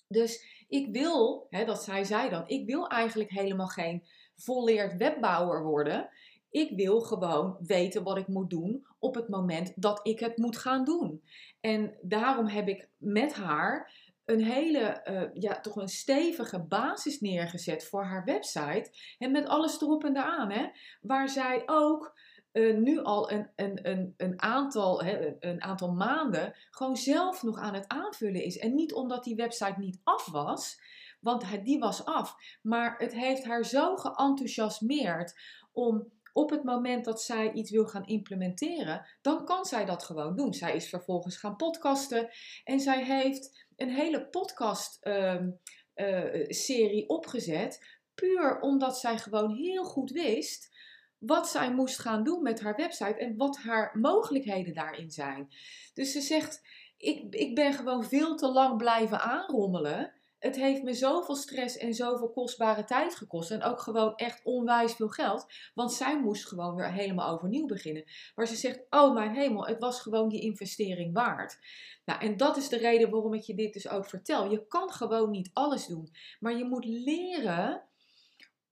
Dus 0.08 0.66
ik 0.68 0.88
wil, 0.92 1.48
dat 1.50 1.84
zei 1.84 2.06
zij 2.06 2.30
dan, 2.30 2.48
ik 2.48 2.66
wil 2.66 2.88
eigenlijk 2.88 3.30
helemaal 3.30 3.68
geen 3.68 4.04
volleerd 4.36 4.98
webbouwer 4.98 5.64
worden. 5.64 6.10
Ik 6.56 6.76
wil 6.76 7.02
gewoon 7.02 7.58
weten 7.60 8.04
wat 8.04 8.18
ik 8.18 8.28
moet 8.28 8.50
doen 8.50 8.88
op 9.00 9.16
het 9.16 9.30
moment 9.30 9.74
dat 9.76 10.00
ik 10.08 10.20
het 10.20 10.38
moet 10.38 10.58
gaan 10.58 10.84
doen. 10.84 11.24
En 11.60 11.98
daarom 12.02 12.48
heb 12.48 12.68
ik 12.68 12.90
met 12.98 13.34
haar 13.34 13.94
een 14.26 14.44
hele, 14.44 15.02
uh, 15.10 15.42
ja, 15.42 15.60
toch 15.60 15.76
een 15.76 15.88
stevige 15.88 16.64
basis 16.64 17.20
neergezet 17.20 17.88
voor 17.88 18.04
haar 18.04 18.24
website. 18.24 18.92
En 19.18 19.32
met 19.32 19.48
alles 19.48 19.82
erop 19.82 20.04
en 20.04 20.18
eraan, 20.18 20.52
hè. 20.52 20.68
Waar 21.02 21.30
zij 21.30 21.64
ook 21.66 22.20
uh, 22.52 22.78
nu 22.78 23.04
al 23.04 23.32
een, 23.32 23.50
een, 23.56 23.90
een, 23.90 24.14
een, 24.18 24.42
aantal, 24.42 25.04
hè, 25.04 25.36
een 25.40 25.62
aantal 25.62 25.92
maanden 25.92 26.56
gewoon 26.70 26.98
zelf 26.98 27.44
nog 27.44 27.60
aan 27.60 27.74
het 27.74 27.88
aanvullen 27.88 28.44
is. 28.44 28.58
En 28.58 28.76
niet 28.76 28.94
omdat 28.94 29.24
die 29.24 29.36
website 29.36 29.80
niet 29.80 30.00
af 30.04 30.32
was, 30.32 30.80
want 31.20 31.64
die 31.64 31.80
was 31.80 32.06
af. 32.06 32.36
Maar 32.62 32.98
het 32.98 33.14
heeft 33.14 33.44
haar 33.44 33.66
zo 33.66 33.96
geenthousiasmeerd 33.96 35.40
om 35.72 36.14
op 36.36 36.50
het 36.50 36.64
moment 36.64 37.06
dat 37.06 37.22
zij 37.22 37.52
iets 37.52 37.72
wil 37.72 37.86
gaan 37.86 38.06
implementeren, 38.06 39.06
dan 39.22 39.46
kan 39.46 39.66
zij 39.66 39.86
dat 39.86 40.04
gewoon 40.04 40.36
doen. 40.36 40.54
Zij 40.54 40.76
is 40.76 40.90
vervolgens 40.90 41.38
gaan 41.38 41.56
podcasten 41.56 42.30
en 42.64 42.80
zij 42.80 43.04
heeft 43.04 43.66
een 43.76 43.90
hele 43.90 44.28
podcast-serie 44.28 45.54
ehm, 45.96 46.98
uh, 46.98 47.10
opgezet, 47.10 48.00
puur 48.16 48.60
omdat 48.60 48.98
zij 48.98 49.18
gewoon 49.18 49.56
heel 49.56 49.84
goed 49.84 50.12
wist 50.12 50.74
wat 51.18 51.48
zij 51.48 51.74
moest 51.74 52.00
gaan 52.00 52.24
doen 52.24 52.42
met 52.42 52.62
haar 52.62 52.76
website 52.76 53.18
en 53.18 53.38
wat 53.38 53.58
haar 53.58 53.98
mogelijkheden 54.00 54.74
daarin 54.74 55.12
zijn. 55.12 55.48
Dus 55.94 56.12
ze 56.12 56.22
zegt: 56.22 56.62
ik, 56.98 57.36
ik 57.36 57.56
ben 57.56 57.74
gewoon 57.74 58.04
veel 58.04 58.36
te 58.36 58.48
lang 58.48 58.78
blijven 58.78 59.20
aanrommelen 59.20 60.14
het 60.46 60.56
heeft 60.56 60.84
me 60.84 60.94
zoveel 60.94 61.36
stress 61.36 61.78
en 61.78 61.94
zoveel 61.94 62.30
kostbare 62.30 62.84
tijd 62.84 63.16
gekost. 63.16 63.52
En 63.52 63.64
ook 63.64 63.80
gewoon 63.80 64.16
echt 64.16 64.44
onwijs 64.44 64.94
veel 64.94 65.08
geld. 65.08 65.46
Want 65.74 65.94
zij 65.94 66.20
moest 66.20 66.48
gewoon 66.48 66.76
weer 66.76 66.92
helemaal 66.92 67.34
overnieuw 67.34 67.66
beginnen. 67.66 68.04
Maar 68.36 68.48
ze 68.48 68.56
zegt: 68.56 68.82
Oh 68.90 69.14
mijn 69.14 69.34
hemel, 69.34 69.66
het 69.66 69.80
was 69.80 70.02
gewoon 70.02 70.30
die 70.30 70.42
investering 70.42 71.14
waard. 71.14 71.60
Nou, 72.06 72.22
en 72.22 72.38
dat 72.38 72.58
is 72.58 72.70
de 72.70 72.78
reden 72.78 73.10
waarom 73.10 73.34
ik 73.34 73.42
je 73.42 73.56
dit 73.56 73.74
dus 73.74 73.90
ook 73.90 74.06
vertel. 74.06 74.52
Je 74.52 74.68
kan 74.68 74.90
gewoon 74.90 75.30
niet 75.30 75.50
alles 75.54 75.88
doen. 75.88 76.10
Maar 76.40 76.58
je 76.58 76.66
moet 76.66 76.86
leren 76.86 77.84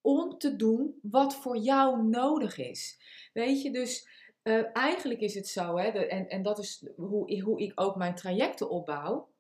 om 0.01 0.37
te 0.37 0.55
doen 0.55 0.99
wat 1.01 1.35
voor 1.35 1.57
jou 1.57 2.03
nodig 2.03 2.57
is. 2.57 2.99
Weet 3.33 3.61
je, 3.61 3.71
dus. 3.71 4.21
Uh, 4.43 4.63
eigenlijk 4.73 5.19
is 5.19 5.35
het 5.35 5.47
zo, 5.47 5.77
hè, 5.77 5.87
en, 5.87 6.29
en 6.29 6.41
dat 6.41 6.59
is 6.59 6.85
hoe, 6.95 7.41
hoe 7.41 7.61
ik 7.61 7.71
ook 7.75 7.95
mijn 7.95 8.15
trajecten 8.15 8.69
opbouw 8.69 9.32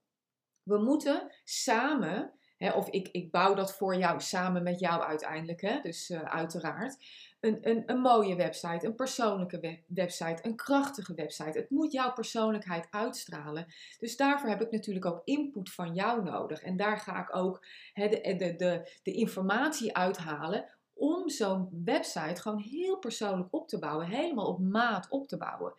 we 0.63 0.77
moeten 0.77 1.31
samen, 1.43 2.33
hè, 2.57 2.71
of 2.71 2.89
ik, 2.89 3.09
ik 3.11 3.31
bouw 3.31 3.53
dat 3.53 3.75
voor 3.75 3.95
jou 3.95 4.21
samen 4.21 4.63
met 4.63 4.79
jou 4.79 5.01
uiteindelijk, 5.01 5.61
hè, 5.61 5.79
dus 5.81 6.09
uh, 6.09 6.21
uiteraard. 6.21 6.97
een, 7.39 7.57
een, 7.69 7.83
een 7.85 7.99
mooie 7.99 8.35
website, 8.35 8.85
een 8.85 8.95
persoonlijke 8.95 9.83
website, 9.87 10.47
een 10.47 10.55
krachtige 10.55 11.13
website. 11.13 11.59
Het 11.59 11.69
moet 11.69 11.91
jouw 11.91 12.13
persoonlijkheid 12.13 12.87
uitstralen. 12.89 13.65
Dus 13.99 14.17
daarvoor 14.17 14.49
heb 14.49 14.61
ik 14.61 14.71
natuurlijk 14.71 15.05
ook 15.05 15.21
input 15.23 15.73
van 15.73 15.93
jou 15.93 16.23
nodig. 16.23 16.61
En 16.61 16.77
daar 16.77 16.97
ga 16.97 17.21
ik 17.21 17.35
ook 17.35 17.65
de, 17.93 18.35
de, 18.37 18.55
de, 18.55 18.99
de 19.03 19.13
informatie 19.13 19.95
uithalen 19.95 20.65
om 20.93 21.29
zo'n 21.29 21.81
website 21.85 22.41
gewoon 22.41 22.59
heel 22.59 22.97
persoonlijk 22.97 23.53
op 23.53 23.67
te 23.67 23.79
bouwen, 23.79 24.07
helemaal 24.07 24.47
op 24.47 24.59
maat 24.59 25.09
op 25.09 25.27
te 25.27 25.37
bouwen. 25.37 25.73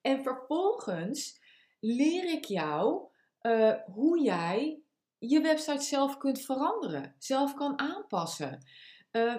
En 0.00 0.22
vervolgens 0.22 1.40
leer 1.80 2.24
ik 2.24 2.44
jou 2.44 3.09
uh, 3.42 3.74
hoe 3.86 4.22
jij 4.22 4.82
je 5.18 5.40
website 5.40 5.82
zelf 5.82 6.16
kunt 6.16 6.40
veranderen, 6.40 7.14
zelf 7.18 7.54
kan 7.54 7.78
aanpassen. 7.78 8.64
Uh, 9.12 9.36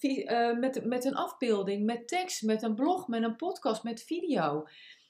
uh, 0.00 0.58
met, 0.58 0.84
met 0.84 1.04
een 1.04 1.14
afbeelding, 1.14 1.84
met 1.84 2.08
tekst, 2.08 2.42
met 2.42 2.62
een 2.62 2.74
blog, 2.74 3.08
met 3.08 3.22
een 3.22 3.36
podcast, 3.36 3.82
met 3.82 4.02
video. 4.02 4.66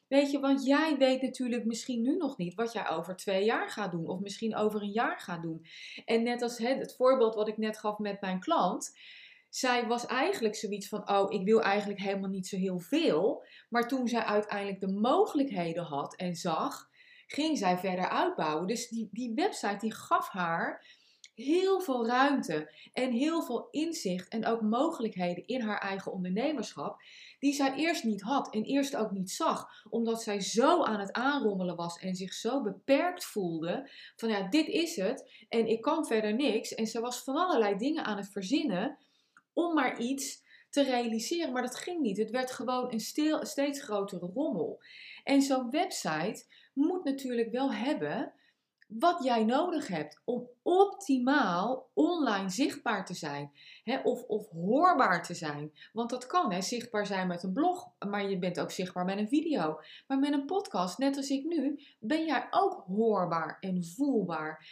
Weet 0.08 0.30
je, 0.30 0.40
want 0.40 0.64
jij 0.64 0.96
weet 0.96 1.22
natuurlijk 1.22 1.64
misschien 1.64 2.02
nu 2.02 2.16
nog 2.16 2.36
niet 2.36 2.54
wat 2.54 2.72
jij 2.72 2.88
over 2.88 3.16
twee 3.16 3.44
jaar 3.44 3.70
gaat 3.70 3.90
doen, 3.90 4.06
of 4.06 4.20
misschien 4.20 4.56
over 4.56 4.82
een 4.82 4.92
jaar 4.92 5.20
gaat 5.20 5.42
doen. 5.42 5.66
En 6.04 6.22
net 6.22 6.42
als 6.42 6.58
het 6.58 6.94
voorbeeld 6.96 7.34
wat 7.34 7.48
ik 7.48 7.56
net 7.56 7.78
gaf 7.78 7.98
met 7.98 8.20
mijn 8.20 8.40
klant 8.40 8.92
zij 9.50 9.86
was 9.86 10.06
eigenlijk 10.06 10.54
zoiets 10.54 10.88
van: 10.88 11.10
Oh, 11.10 11.32
ik 11.32 11.44
wil 11.44 11.62
eigenlijk 11.62 12.00
helemaal 12.00 12.30
niet 12.30 12.46
zo 12.46 12.56
heel 12.56 12.78
veel. 12.78 13.44
Maar 13.68 13.88
toen 13.88 14.08
zij 14.08 14.22
uiteindelijk 14.22 14.80
de 14.80 14.92
mogelijkheden 14.92 15.84
had 15.84 16.16
en 16.16 16.34
zag, 16.34 16.88
ging 17.28 17.58
zij 17.58 17.78
verder 17.78 18.08
uitbouwen. 18.08 18.66
Dus 18.66 18.88
die, 18.88 19.08
die 19.12 19.34
website 19.34 19.76
die 19.80 19.94
gaf 19.94 20.28
haar 20.28 20.96
heel 21.34 21.80
veel 21.80 22.06
ruimte 22.06 22.72
en 22.92 23.12
heel 23.12 23.42
veel 23.42 23.68
inzicht 23.70 24.28
en 24.28 24.46
ook 24.46 24.60
mogelijkheden 24.60 25.46
in 25.46 25.60
haar 25.60 25.80
eigen 25.80 26.12
ondernemerschap, 26.12 27.02
die 27.38 27.52
zij 27.52 27.74
eerst 27.74 28.04
niet 28.04 28.22
had 28.22 28.54
en 28.54 28.62
eerst 28.62 28.96
ook 28.96 29.10
niet 29.10 29.30
zag, 29.30 29.84
omdat 29.90 30.22
zij 30.22 30.40
zo 30.40 30.82
aan 30.82 31.00
het 31.00 31.12
aanrommelen 31.12 31.76
was 31.76 31.98
en 31.98 32.14
zich 32.14 32.32
zo 32.32 32.62
beperkt 32.62 33.24
voelde 33.24 33.90
van 34.16 34.28
ja, 34.28 34.48
dit 34.48 34.66
is 34.66 34.96
het 34.96 35.44
en 35.48 35.66
ik 35.66 35.80
kan 35.80 36.06
verder 36.06 36.34
niks. 36.34 36.74
En 36.74 36.86
ze 36.86 37.00
was 37.00 37.22
van 37.22 37.36
allerlei 37.36 37.76
dingen 37.76 38.04
aan 38.04 38.16
het 38.16 38.28
verzinnen 38.32 38.98
om 39.52 39.74
maar 39.74 39.98
iets 39.98 40.46
te 40.70 40.82
realiseren. 40.82 41.52
Maar 41.52 41.62
dat 41.62 41.76
ging 41.76 42.00
niet. 42.00 42.16
Het 42.16 42.30
werd 42.30 42.50
gewoon 42.50 42.92
een 42.92 43.00
steeds 43.46 43.82
grotere 43.82 44.30
rommel. 44.34 44.82
En 45.24 45.42
zo'n 45.42 45.70
website 45.70 46.44
moet 46.78 47.04
natuurlijk 47.04 47.50
wel 47.50 47.72
hebben 47.72 48.32
wat 48.88 49.24
jij 49.24 49.44
nodig 49.44 49.88
hebt 49.88 50.20
om 50.24 50.48
optimaal 50.62 51.90
online 51.94 52.50
zichtbaar 52.50 53.06
te 53.06 53.14
zijn. 53.14 53.52
Hè, 53.84 53.98
of, 53.98 54.22
of 54.22 54.48
hoorbaar 54.50 55.22
te 55.22 55.34
zijn. 55.34 55.72
Want 55.92 56.10
dat 56.10 56.26
kan, 56.26 56.52
hè, 56.52 56.62
zichtbaar 56.62 57.06
zijn 57.06 57.26
met 57.26 57.42
een 57.42 57.52
blog, 57.52 57.90
maar 58.08 58.30
je 58.30 58.38
bent 58.38 58.60
ook 58.60 58.70
zichtbaar 58.70 59.04
met 59.04 59.18
een 59.18 59.28
video. 59.28 59.80
Maar 60.06 60.18
met 60.18 60.32
een 60.32 60.44
podcast, 60.44 60.98
net 60.98 61.16
als 61.16 61.30
ik 61.30 61.44
nu, 61.44 61.80
ben 61.98 62.24
jij 62.24 62.46
ook 62.50 62.84
hoorbaar 62.86 63.56
en 63.60 63.84
voelbaar. 63.84 64.66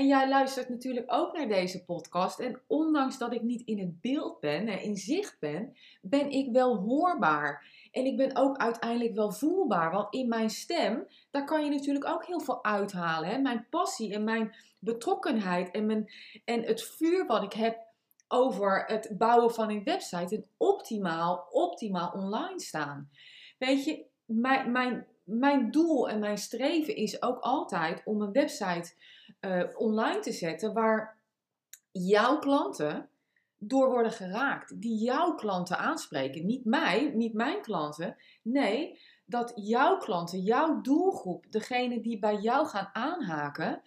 En 0.00 0.06
jij 0.06 0.28
luistert 0.28 0.68
natuurlijk 0.68 1.12
ook 1.12 1.36
naar 1.36 1.48
deze 1.48 1.84
podcast. 1.84 2.38
En 2.38 2.60
ondanks 2.66 3.18
dat 3.18 3.34
ik 3.34 3.42
niet 3.42 3.62
in 3.66 3.78
het 3.78 4.00
beeld 4.00 4.40
ben 4.40 4.68
en 4.68 4.82
in 4.82 4.96
zicht 4.96 5.36
ben, 5.40 5.76
ben 6.00 6.30
ik 6.30 6.52
wel 6.52 6.76
hoorbaar. 6.76 7.66
En 7.92 8.04
ik 8.04 8.16
ben 8.16 8.36
ook 8.36 8.56
uiteindelijk 8.56 9.14
wel 9.14 9.32
voelbaar. 9.32 9.90
Want 9.90 10.14
in 10.14 10.28
mijn 10.28 10.50
stem, 10.50 11.06
daar 11.30 11.44
kan 11.44 11.64
je 11.64 11.70
natuurlijk 11.70 12.06
ook 12.06 12.26
heel 12.26 12.40
veel 12.40 12.64
uithalen. 12.64 13.28
Hè? 13.28 13.38
Mijn 13.38 13.66
passie 13.70 14.14
en 14.14 14.24
mijn 14.24 14.54
betrokkenheid 14.78 15.70
en, 15.70 15.86
mijn, 15.86 16.10
en 16.44 16.62
het 16.62 16.82
vuur 16.82 17.26
wat 17.26 17.42
ik 17.42 17.52
heb 17.52 17.78
over 18.28 18.84
het 18.86 19.14
bouwen 19.18 19.54
van 19.54 19.70
een 19.70 19.84
website. 19.84 20.34
En 20.36 20.46
optimaal, 20.56 21.46
optimaal 21.50 22.10
online 22.10 22.60
staan. 22.60 23.10
Weet 23.58 23.84
je, 23.84 24.04
mijn, 24.24 24.72
mijn, 24.72 25.06
mijn 25.24 25.70
doel 25.70 26.08
en 26.08 26.18
mijn 26.18 26.38
streven 26.38 26.96
is 26.96 27.22
ook 27.22 27.38
altijd 27.38 28.02
om 28.04 28.22
een 28.22 28.32
website 28.32 28.92
uh, 29.40 29.62
online 29.74 30.18
te 30.18 30.32
zetten 30.32 30.72
waar 30.72 31.18
jouw 31.90 32.38
klanten 32.38 33.08
door 33.58 33.90
worden 33.90 34.12
geraakt. 34.12 34.80
Die 34.80 34.98
jouw 35.04 35.34
klanten 35.34 35.78
aanspreken. 35.78 36.46
Niet 36.46 36.64
mij, 36.64 37.12
niet 37.14 37.34
mijn 37.34 37.62
klanten. 37.62 38.16
Nee, 38.42 38.98
dat 39.24 39.52
jouw 39.54 39.96
klanten, 39.96 40.40
jouw 40.40 40.80
doelgroep, 40.80 41.46
degene 41.50 42.00
die 42.00 42.18
bij 42.18 42.36
jou 42.36 42.66
gaan 42.66 42.90
aanhaken, 42.92 43.82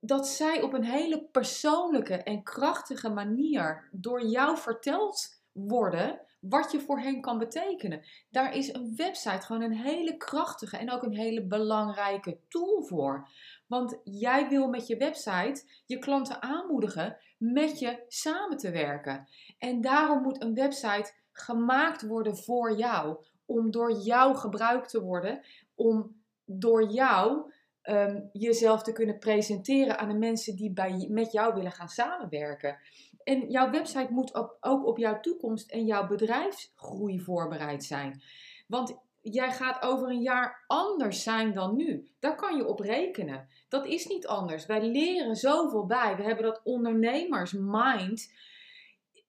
dat 0.00 0.28
zij 0.28 0.62
op 0.62 0.72
een 0.72 0.84
hele 0.84 1.28
persoonlijke 1.32 2.16
en 2.16 2.42
krachtige 2.42 3.08
manier 3.08 3.88
door 3.92 4.26
jou 4.26 4.58
verteld 4.58 5.42
worden 5.52 6.20
wat 6.42 6.72
je 6.72 6.80
voor 6.80 7.00
hen 7.00 7.20
kan 7.20 7.38
betekenen. 7.38 8.02
Daar 8.30 8.56
is 8.56 8.74
een 8.74 8.96
website 8.96 9.46
gewoon 9.46 9.62
een 9.62 9.76
hele 9.76 10.16
krachtige 10.16 10.76
en 10.76 10.90
ook 10.90 11.02
een 11.02 11.16
hele 11.16 11.46
belangrijke 11.46 12.38
tool 12.48 12.82
voor. 12.82 13.28
Want 13.66 14.00
jij 14.04 14.48
wil 14.48 14.68
met 14.68 14.86
je 14.86 14.96
website 14.96 15.64
je 15.86 15.98
klanten 15.98 16.42
aanmoedigen 16.42 17.16
met 17.38 17.78
je 17.78 18.04
samen 18.08 18.56
te 18.56 18.70
werken. 18.70 19.28
En 19.58 19.80
daarom 19.80 20.22
moet 20.22 20.42
een 20.42 20.54
website 20.54 21.12
gemaakt 21.32 22.06
worden 22.06 22.36
voor 22.36 22.76
jou. 22.76 23.24
Om 23.46 23.70
door 23.70 23.92
jou 23.92 24.36
gebruikt 24.36 24.88
te 24.90 25.02
worden. 25.02 25.40
Om 25.74 26.22
door 26.44 26.92
jou 26.92 27.52
ehm, 27.82 28.20
jezelf 28.32 28.82
te 28.82 28.92
kunnen 28.92 29.18
presenteren 29.18 29.98
aan 29.98 30.08
de 30.08 30.18
mensen 30.18 30.56
die 30.56 30.72
bij, 30.72 31.06
met 31.10 31.32
jou 31.32 31.54
willen 31.54 31.72
gaan 31.72 31.88
samenwerken. 31.88 32.78
En 33.24 33.50
jouw 33.50 33.70
website 33.70 34.12
moet 34.12 34.34
op, 34.34 34.56
ook 34.60 34.86
op 34.86 34.98
jouw 34.98 35.20
toekomst 35.20 35.70
en 35.70 35.84
jouw 35.84 36.06
bedrijfsgroei 36.06 37.20
voorbereid 37.20 37.84
zijn. 37.84 38.22
Want 38.66 39.00
jij 39.20 39.52
gaat 39.52 39.82
over 39.82 40.08
een 40.08 40.22
jaar 40.22 40.64
anders 40.66 41.22
zijn 41.22 41.54
dan 41.54 41.76
nu. 41.76 42.10
Daar 42.18 42.34
kan 42.34 42.56
je 42.56 42.66
op 42.66 42.80
rekenen. 42.80 43.48
Dat 43.68 43.86
is 43.86 44.06
niet 44.06 44.26
anders. 44.26 44.66
Wij 44.66 44.82
leren 44.82 45.36
zoveel 45.36 45.86
bij. 45.86 46.16
We 46.16 46.22
hebben 46.22 46.44
dat 46.44 46.60
ondernemersmind. 46.64 48.32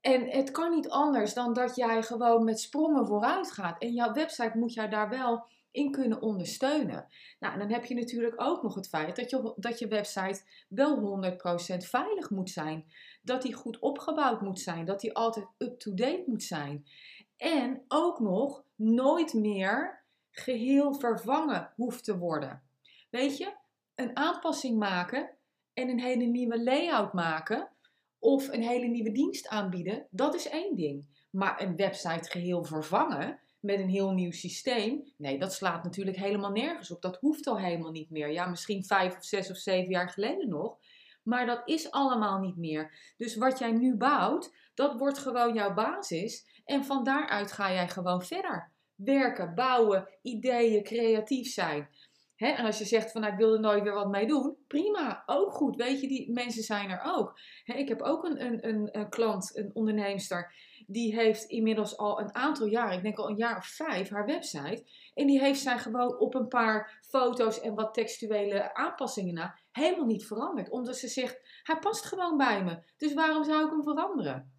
En 0.01 0.29
het 0.29 0.51
kan 0.51 0.71
niet 0.71 0.89
anders 0.89 1.33
dan 1.33 1.53
dat 1.53 1.75
jij 1.75 2.03
gewoon 2.03 2.43
met 2.43 2.59
sprongen 2.59 3.05
vooruit 3.05 3.51
gaat. 3.51 3.81
En 3.81 3.93
jouw 3.93 4.13
website 4.13 4.57
moet 4.57 4.73
jou 4.73 4.89
daar 4.89 5.09
wel 5.09 5.45
in 5.73 5.91
kunnen 5.91 6.21
ondersteunen. 6.21 7.07
Nou, 7.39 7.57
dan 7.57 7.71
heb 7.71 7.85
je 7.85 7.95
natuurlijk 7.95 8.41
ook 8.41 8.63
nog 8.63 8.75
het 8.75 8.87
feit 8.87 9.15
dat 9.15 9.29
je, 9.29 9.53
dat 9.55 9.79
je 9.79 9.87
website 9.87 10.41
wel 10.67 11.21
100% 11.75 11.77
veilig 11.77 12.29
moet 12.29 12.49
zijn. 12.49 12.85
Dat 13.21 13.41
die 13.41 13.53
goed 13.53 13.79
opgebouwd 13.79 14.41
moet 14.41 14.59
zijn. 14.59 14.85
Dat 14.85 15.01
die 15.01 15.13
altijd 15.13 15.47
up-to-date 15.57 16.23
moet 16.25 16.43
zijn. 16.43 16.85
En 17.37 17.83
ook 17.87 18.19
nog 18.19 18.63
nooit 18.75 19.33
meer 19.33 20.03
geheel 20.31 20.93
vervangen 20.93 21.73
hoeft 21.75 22.03
te 22.03 22.17
worden. 22.17 22.61
Weet 23.09 23.37
je, 23.37 23.53
een 23.95 24.17
aanpassing 24.17 24.77
maken 24.77 25.29
en 25.73 25.89
een 25.89 25.99
hele 25.99 26.25
nieuwe 26.25 26.63
layout 26.63 27.13
maken 27.13 27.69
of 28.19 28.47
een 28.47 28.63
hele 28.63 28.87
nieuwe 28.87 29.11
dienst 29.11 29.47
aanbieden, 29.47 30.07
dat 30.09 30.35
is 30.35 30.47
één 30.47 30.75
ding. 30.75 31.07
Maar 31.29 31.61
een 31.61 31.75
website 31.75 32.29
geheel 32.29 32.63
vervangen 32.63 33.39
met 33.63 33.79
een 33.79 33.89
heel 33.89 34.11
nieuw 34.11 34.31
systeem, 34.31 35.13
nee, 35.17 35.39
dat 35.39 35.53
slaat 35.53 35.83
natuurlijk 35.83 36.17
helemaal 36.17 36.51
nergens 36.51 36.91
op. 36.91 37.01
Dat 37.01 37.17
hoeft 37.19 37.47
al 37.47 37.59
helemaal 37.59 37.91
niet 37.91 38.09
meer. 38.09 38.31
Ja, 38.31 38.45
misschien 38.45 38.85
vijf 38.85 39.17
of 39.17 39.25
zes 39.25 39.51
of 39.51 39.57
zeven 39.57 39.89
jaar 39.89 40.09
geleden 40.09 40.49
nog. 40.49 40.77
Maar 41.23 41.45
dat 41.45 41.61
is 41.65 41.91
allemaal 41.91 42.39
niet 42.39 42.57
meer. 42.57 43.13
Dus 43.17 43.35
wat 43.35 43.59
jij 43.59 43.71
nu 43.71 43.95
bouwt, 43.95 44.53
dat 44.73 44.97
wordt 44.97 45.17
gewoon 45.17 45.53
jouw 45.53 45.73
basis. 45.73 46.61
En 46.65 46.85
van 46.85 47.03
daaruit 47.03 47.51
ga 47.51 47.71
jij 47.71 47.87
gewoon 47.87 48.23
verder. 48.23 48.71
Werken, 48.95 49.55
bouwen, 49.55 50.09
ideeën, 50.21 50.83
creatief 50.83 51.51
zijn. 51.51 51.89
en 52.35 52.65
als 52.65 52.77
je 52.77 52.85
zegt 52.85 53.11
van 53.11 53.21
nou, 53.21 53.33
ik 53.33 53.39
wil 53.39 53.53
er 53.53 53.59
nooit 53.59 53.83
weer 53.83 53.93
wat 53.93 54.09
mee 54.09 54.27
doen, 54.27 54.55
prima, 54.67 55.23
ook 55.25 55.51
goed. 55.51 55.75
Weet 55.75 56.01
je, 56.01 56.07
die 56.07 56.31
mensen 56.31 56.63
zijn 56.63 56.89
er 56.89 57.01
ook. 57.03 57.39
ik 57.65 57.87
heb 57.87 58.01
ook 58.01 58.23
een, 58.23 58.45
een, 58.45 58.67
een, 58.67 58.89
een 58.91 59.09
klant, 59.09 59.57
een 59.57 59.71
onderneemster, 59.73 60.53
die 60.87 61.15
heeft 61.15 61.43
inmiddels 61.43 61.97
al 61.97 62.19
een 62.19 62.35
aantal 62.35 62.65
jaar, 62.65 62.93
ik 62.93 63.03
denk 63.03 63.17
al 63.17 63.29
een 63.29 63.37
jaar 63.37 63.57
of 63.57 63.65
vijf, 63.65 64.09
haar 64.09 64.25
website. 64.25 64.85
En 65.13 65.27
die 65.27 65.39
heeft 65.39 65.59
zij 65.59 65.79
gewoon 65.79 66.19
op 66.19 66.35
een 66.35 66.47
paar 66.47 66.99
foto's 67.01 67.59
en 67.59 67.75
wat 67.75 67.93
textuele 67.93 68.73
aanpassingen 68.73 69.33
na 69.33 69.57
helemaal 69.71 70.05
niet 70.05 70.25
veranderd. 70.25 70.69
Omdat 70.69 70.97
ze 70.97 71.07
zegt, 71.07 71.39
hij 71.63 71.77
past 71.79 72.05
gewoon 72.05 72.37
bij 72.37 72.63
me. 72.63 72.79
Dus 72.97 73.13
waarom 73.13 73.43
zou 73.43 73.65
ik 73.65 73.69
hem 73.69 73.83
veranderen? 73.83 74.51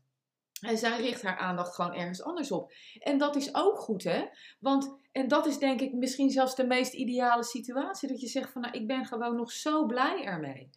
En 0.61 0.79
zij 0.79 1.01
richt 1.01 1.23
haar 1.23 1.39
aandacht 1.39 1.75
gewoon 1.75 1.95
ergens 1.95 2.23
anders 2.23 2.51
op. 2.51 2.73
En 2.99 3.19
dat 3.19 3.37
is 3.37 3.55
ook 3.55 3.79
goed, 3.79 4.05
hè? 4.05 4.25
Want, 4.61 4.99
en 5.13 5.29
dat 5.29 5.47
is 5.47 5.59
denk 5.59 5.81
ik 5.81 5.93
misschien 5.93 6.31
zelfs 6.31 6.55
de 6.55 6.67
meest 6.67 6.93
ideale 6.93 7.45
situatie. 7.45 8.09
Dat 8.09 8.21
je 8.21 8.27
zegt 8.27 8.53
van, 8.53 8.63
nou, 8.63 8.75
ik 8.75 8.87
ben 8.87 9.05
gewoon 9.05 9.37
nog 9.37 9.53
zo 9.53 9.87
blij 9.87 10.25
ermee. 10.25 10.71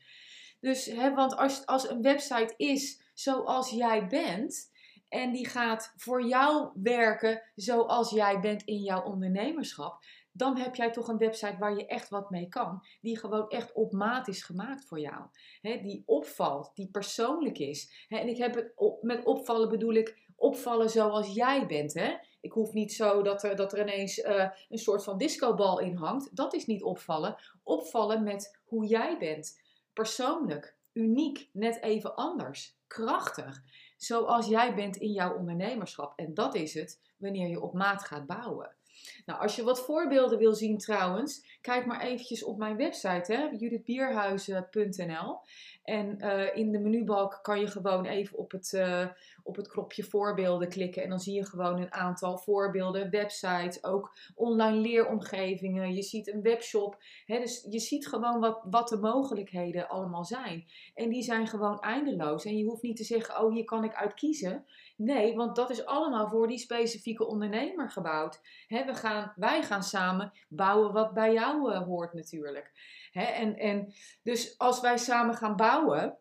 Dus, 0.60 0.86
hè, 0.86 1.14
want 1.14 1.36
als, 1.36 1.66
als 1.66 1.90
een 1.90 2.02
website 2.02 2.54
is 2.58 3.02
zoals 3.14 3.70
jij 3.70 4.08
bent, 4.08 4.72
en 5.10 5.32
die 5.32 5.48
gaat 5.48 5.94
voor 5.96 6.26
jou 6.26 6.70
werken 6.74 7.42
zoals 7.56 8.10
jij 8.10 8.40
bent 8.40 8.64
in 8.64 8.82
jouw 8.82 9.04
ondernemerschap, 9.04 10.04
dan 10.32 10.58
heb 10.58 10.76
jij 10.76 10.92
toch 10.92 11.08
een 11.08 11.18
website 11.18 11.58
waar 11.58 11.78
je 11.78 11.86
echt 11.86 12.10
wat 12.10 12.30
mee 12.30 12.48
kan. 12.48 12.84
Die 13.02 13.18
gewoon 13.18 13.50
echt 13.50 13.74
op 13.74 13.92
maat 13.92 14.28
is 14.28 14.44
gemaakt 14.44 14.86
voor 14.86 15.00
jou. 15.00 15.26
die 15.62 16.04
opvalt, 16.06 16.72
die 16.74 16.90
persoonlijk 16.92 17.58
is. 17.58 18.06
en 18.10 18.28
ik 18.28 18.38
heb 18.38 18.56
het 18.56 18.74
met 19.02 19.26
opvallen 19.26 19.70
bedoel 19.70 19.94
ik 19.94 20.18
opvallen 20.36 20.90
zoals 20.90 21.34
jij 21.34 21.68
bent. 21.68 21.96
Ik 22.42 22.52
hoef 22.52 22.74
niet 22.74 22.94
zo 22.94 23.22
dat 23.22 23.44
er, 23.44 23.56
dat 23.56 23.74
er 23.74 23.82
ineens 23.82 24.18
uh, 24.18 24.50
een 24.70 24.78
soort 24.78 25.04
van 25.04 25.18
discobal 25.18 25.80
in 25.80 25.96
hangt. 25.96 26.36
Dat 26.36 26.54
is 26.54 26.66
niet 26.66 26.84
opvallen. 26.84 27.36
Opvallen 27.64 28.24
met 28.24 28.60
hoe 28.66 28.86
jij 28.86 29.18
bent. 29.18 29.62
Persoonlijk, 29.94 30.78
uniek, 30.94 31.50
net 31.52 31.82
even 31.82 32.16
anders, 32.16 32.78
krachtig. 32.88 33.64
Zoals 33.98 34.48
jij 34.48 34.76
bent 34.76 34.96
in 34.96 35.12
jouw 35.12 35.38
ondernemerschap. 35.38 36.20
En 36.20 36.34
dat 36.34 36.56
is 36.56 36.74
het 36.74 37.02
wanneer 37.18 37.48
je 37.48 37.62
op 37.62 37.74
maat 37.74 38.04
gaat 38.04 38.26
bouwen. 38.26 38.77
Nou, 39.26 39.42
als 39.42 39.56
je 39.56 39.64
wat 39.64 39.86
voorbeelden 39.86 40.38
wil 40.38 40.54
zien 40.54 40.78
trouwens, 40.78 41.58
kijk 41.62 41.86
maar 41.86 42.02
eventjes 42.02 42.44
op 42.44 42.58
mijn 42.58 42.78
website, 42.78 43.56
judithbierhuizen.nl. 43.58 45.40
En 45.84 46.18
uh, 46.20 46.56
in 46.56 46.72
de 46.72 46.80
menubalk 46.80 47.40
kan 47.42 47.60
je 47.60 47.68
gewoon 47.68 48.06
even 48.06 48.38
op 48.38 48.52
het, 48.52 48.72
uh, 48.76 49.08
op 49.44 49.56
het 49.56 49.68
knopje 49.68 50.04
voorbeelden 50.04 50.70
klikken. 50.70 51.04
En 51.04 51.10
dan 51.10 51.20
zie 51.20 51.34
je 51.34 51.46
gewoon 51.46 51.82
een 51.82 51.94
aantal 51.94 52.38
voorbeelden, 52.38 53.10
websites, 53.10 53.84
ook 53.84 54.18
online 54.36 54.78
leeromgevingen. 54.78 55.94
Je 55.94 56.02
ziet 56.02 56.34
een 56.34 56.42
webshop. 56.42 56.98
Hè, 57.26 57.40
dus 57.40 57.66
je 57.70 57.80
ziet 57.80 58.08
gewoon 58.08 58.40
wat, 58.40 58.62
wat 58.70 58.88
de 58.88 58.98
mogelijkheden 58.98 59.90
allemaal 59.90 60.26
zijn. 60.26 60.66
En 60.96 61.10
die 61.10 61.24
zijn 61.24 61.48
gewoon 61.48 61.80
eindeloos. 61.80 62.46
En 62.46 62.58
je 62.58 62.66
hoeft 62.66 62.82
niet 62.82 62.98
te 62.98 63.04
zeggen, 63.04 63.44
oh 63.44 63.54
hier 63.54 63.66
kan 63.66 63.84
ik 63.84 63.94
uit 63.94 64.14
kiezen. 64.14 64.66
Nee, 64.98 65.36
want 65.36 65.56
dat 65.56 65.70
is 65.70 65.86
allemaal 65.86 66.30
voor 66.30 66.48
die 66.48 66.58
specifieke 66.58 67.26
ondernemer 67.26 67.90
gebouwd. 67.90 68.40
We 68.68 68.96
gaan, 68.96 69.34
wij 69.36 69.64
gaan 69.64 69.84
samen 69.84 70.32
bouwen 70.50 70.94
wat 70.94 71.14
bij 71.14 71.34
jou 71.34 71.72
uh, 71.72 71.84
hoort 71.84 72.14
natuurlijk. 72.14 72.72
En, 73.12 73.58
en 73.58 73.94
dus 74.24 74.58
als 74.58 74.82
wij 74.82 74.98
samen 74.98 75.36
gaan 75.36 75.56
bouwen, 75.56 76.18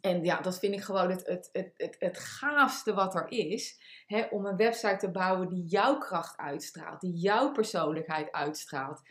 en 0.00 0.24
ja, 0.24 0.40
dat 0.40 0.58
vind 0.58 0.74
ik 0.74 0.82
gewoon 0.82 1.10
het, 1.10 1.26
het, 1.26 1.48
het, 1.52 1.72
het, 1.76 1.96
het 1.98 2.18
gaafste 2.18 2.94
wat 2.94 3.14
er 3.14 3.26
is. 3.28 3.80
Om 4.30 4.46
een 4.46 4.56
website 4.56 4.96
te 4.96 5.10
bouwen 5.10 5.48
die 5.48 5.64
jouw 5.64 5.98
kracht 5.98 6.36
uitstraalt, 6.36 7.00
die 7.00 7.14
jouw 7.14 7.52
persoonlijkheid 7.52 8.32
uitstraalt 8.32 9.02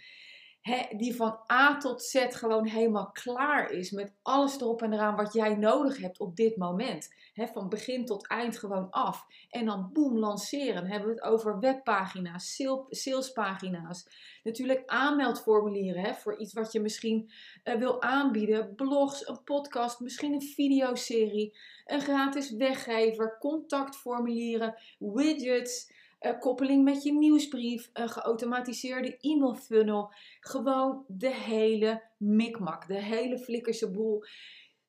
die 0.97 1.15
van 1.15 1.39
A 1.51 1.77
tot 1.77 2.03
Z 2.03 2.25
gewoon 2.29 2.67
helemaal 2.67 3.11
klaar 3.11 3.71
is 3.71 3.91
met 3.91 4.13
alles 4.21 4.59
erop 4.59 4.81
en 4.81 4.93
eraan 4.93 5.15
wat 5.15 5.33
jij 5.33 5.55
nodig 5.55 5.97
hebt 5.97 6.19
op 6.19 6.35
dit 6.35 6.57
moment. 6.57 7.13
van 7.33 7.69
begin 7.69 8.05
tot 8.05 8.27
eind 8.27 8.57
gewoon 8.57 8.89
af. 8.89 9.25
En 9.49 9.65
dan 9.65 9.89
boem, 9.93 10.17
lanceren. 10.17 10.87
Hebben 10.87 11.09
we 11.09 11.15
het 11.15 11.23
over 11.23 11.59
webpagina's, 11.59 12.63
salespagina's. 12.89 14.07
Natuurlijk 14.43 14.83
aanmeldformulieren 14.85 16.15
voor 16.15 16.39
iets 16.39 16.53
wat 16.53 16.71
je 16.71 16.79
misschien 16.79 17.31
uh, 17.63 17.75
wil 17.75 18.01
aanbieden. 18.01 18.75
Blogs, 18.75 19.27
een 19.27 19.43
podcast, 19.43 19.99
misschien 19.99 20.33
een 20.33 20.41
videoserie. 20.41 21.57
Een 21.85 22.01
gratis 22.01 22.51
weggever, 22.51 23.37
contactformulieren, 23.39 24.75
widgets 24.99 25.91
uh, 26.21 26.39
koppeling 26.39 26.83
met 26.83 27.03
je 27.03 27.13
nieuwsbrief, 27.13 27.89
een 27.93 28.09
geautomatiseerde 28.09 29.17
e-mail 29.17 29.55
funnel. 29.55 30.13
Gewoon 30.39 31.05
de 31.07 31.33
hele 31.33 32.03
mikmak, 32.17 32.87
de 32.87 33.01
hele 33.01 33.39
flikkerse 33.39 33.91
boel. 33.91 34.23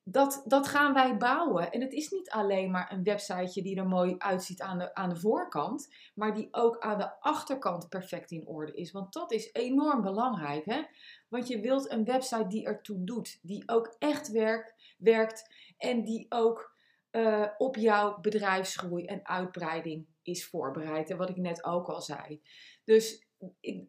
Dat, 0.05 0.43
dat 0.47 0.69
gaan 0.69 0.93
wij 0.95 1.17
bouwen. 1.17 1.73
En 1.73 1.81
het 1.81 1.93
is 1.93 2.11
niet 2.11 2.31
alleen 2.31 2.71
maar 2.71 2.93
een 2.93 3.03
websiteje 3.03 3.63
die 3.63 3.77
er 3.77 3.87
mooi 3.87 4.15
uitziet 4.19 4.61
aan 4.61 4.79
de, 4.79 4.95
aan 4.95 5.09
de 5.09 5.17
voorkant, 5.17 5.95
maar 6.15 6.35
die 6.35 6.49
ook 6.51 6.79
aan 6.79 6.99
de 6.99 7.21
achterkant 7.21 7.89
perfect 7.89 8.31
in 8.31 8.47
orde 8.47 8.73
is. 8.73 8.93
Want 8.93 9.13
dat 9.13 9.33
is 9.33 9.53
enorm 9.53 10.03
belangrijk. 10.03 10.65
Hè? 10.65 10.83
Want 11.29 11.49
je 11.49 11.61
wilt 11.61 11.91
een 11.91 12.05
website 12.05 12.47
die 12.47 12.65
ertoe 12.67 13.05
doet, 13.05 13.39
die 13.43 13.63
ook 13.69 13.97
echt 13.99 14.31
werkt, 14.31 14.95
werkt 14.99 15.55
en 15.79 16.05
die 16.05 16.27
ook 16.29 16.75
uh, 17.11 17.47
op 17.59 17.77
jouw 17.77 18.21
bedrijfsgroei 18.21 19.05
en 19.05 19.27
uitbreiding 19.27 20.07
is 20.23 20.47
voorbereid. 20.47 21.11
En 21.11 21.17
wat 21.17 21.29
ik 21.29 21.37
net 21.37 21.65
ook 21.65 21.89
al 21.89 22.01
zei. 22.01 22.41
Dus 22.85 23.27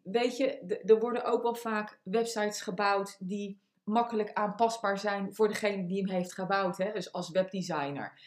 weet 0.02 0.36
je, 0.36 0.58
er 0.84 0.98
worden 0.98 1.24
ook 1.24 1.42
wel 1.42 1.54
vaak 1.54 2.00
websites 2.02 2.60
gebouwd 2.60 3.16
die 3.18 3.58
makkelijk 3.84 4.32
aanpasbaar 4.32 4.98
zijn 4.98 5.34
voor 5.34 5.48
degene 5.48 5.86
die 5.86 6.02
hem 6.02 6.10
heeft 6.10 6.34
gebouwd. 6.34 6.78
Hè? 6.78 6.92
Dus 6.92 7.12
als 7.12 7.30
webdesigner. 7.30 8.20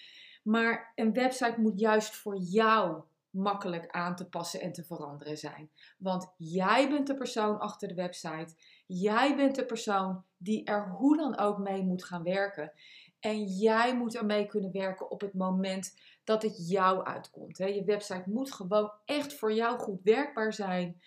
Maar 0.44 0.92
een 0.96 1.14
website 1.14 1.62
moet 1.62 1.80
juist 1.80 2.16
voor 2.16 2.38
jou 2.38 3.04
makkelijk 3.30 3.88
aan 3.88 4.16
te 4.16 4.30
passen 4.30 4.62
en 4.62 4.72
te 4.72 4.84
veranderen 4.84 5.38
zijn. 5.38 5.70
Want 5.98 6.34
jij 6.38 6.90
bent 6.90 7.08
de 7.08 7.16
persoon 7.16 7.60
achter 7.60 7.88
de 7.88 7.94
website. 7.94 8.56
Jij 8.86 9.36
bent 9.36 9.56
de 9.56 9.66
persoon 9.66 10.24
die 10.38 10.66
er 10.66 10.90
hoe 10.90 11.18
dan 11.18 11.38
ook 11.38 11.58
mee 11.58 11.84
moet 11.84 12.04
gaan 12.04 12.24
werken. 12.24 12.72
En 13.20 13.44
jij 13.44 13.96
moet 13.96 14.16
ermee 14.16 14.46
kunnen 14.46 14.72
werken 14.72 15.12
op 15.12 15.22
het 15.22 15.34
moment 15.34 15.94
dat 16.24 16.42
het 16.42 16.70
jou 16.70 17.04
uitkomt. 17.04 17.58
Je 17.58 17.84
website 17.86 18.24
moet 18.26 18.54
gewoon 18.54 18.92
echt 19.06 19.34
voor 19.34 19.54
jou 19.54 19.80
goed 19.80 20.00
werkbaar 20.04 20.54
zijn. 20.54 21.02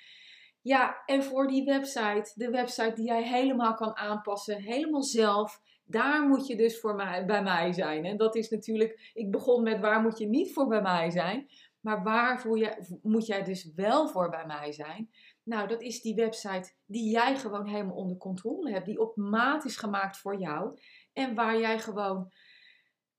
Ja, 0.63 1.03
en 1.07 1.23
voor 1.23 1.47
die 1.47 1.65
website, 1.65 2.33
de 2.35 2.51
website 2.51 2.93
die 2.95 3.05
jij 3.05 3.23
helemaal 3.23 3.75
kan 3.75 3.97
aanpassen, 3.97 4.63
helemaal 4.63 5.03
zelf, 5.03 5.61
daar 5.85 6.29
moet 6.29 6.47
je 6.47 6.57
dus 6.57 6.81
voor 6.81 6.95
mij, 6.95 7.25
bij 7.25 7.43
mij 7.43 7.73
zijn. 7.73 8.05
En 8.05 8.17
dat 8.17 8.37
is 8.37 8.49
natuurlijk, 8.49 9.11
ik 9.15 9.31
begon 9.31 9.63
met 9.63 9.81
waar 9.81 10.01
moet 10.01 10.19
je 10.19 10.27
niet 10.27 10.53
voor 10.53 10.67
bij 10.67 10.83
mij 10.83 11.11
zijn, 11.11 11.49
maar 11.81 12.03
waar 12.03 12.57
je, 12.57 12.99
moet 13.03 13.27
jij 13.27 13.43
dus 13.43 13.73
wel 13.75 14.09
voor 14.09 14.31
bij 14.31 14.47
mij 14.47 14.73
zijn? 14.73 15.11
Nou, 15.43 15.69
dat 15.69 15.83
is 15.83 16.03
die 16.03 16.15
website 16.15 16.73
die 16.87 17.11
jij 17.11 17.37
gewoon 17.37 17.67
helemaal 17.67 17.97
onder 17.97 18.17
controle 18.17 18.71
hebt, 18.71 18.87
die 18.87 19.01
op 19.01 19.17
maat 19.17 19.65
is 19.65 19.77
gemaakt 19.77 20.19
voor 20.19 20.39
jou 20.39 20.79
en 21.13 21.35
waar 21.35 21.59
jij 21.59 21.79
gewoon 21.79 22.33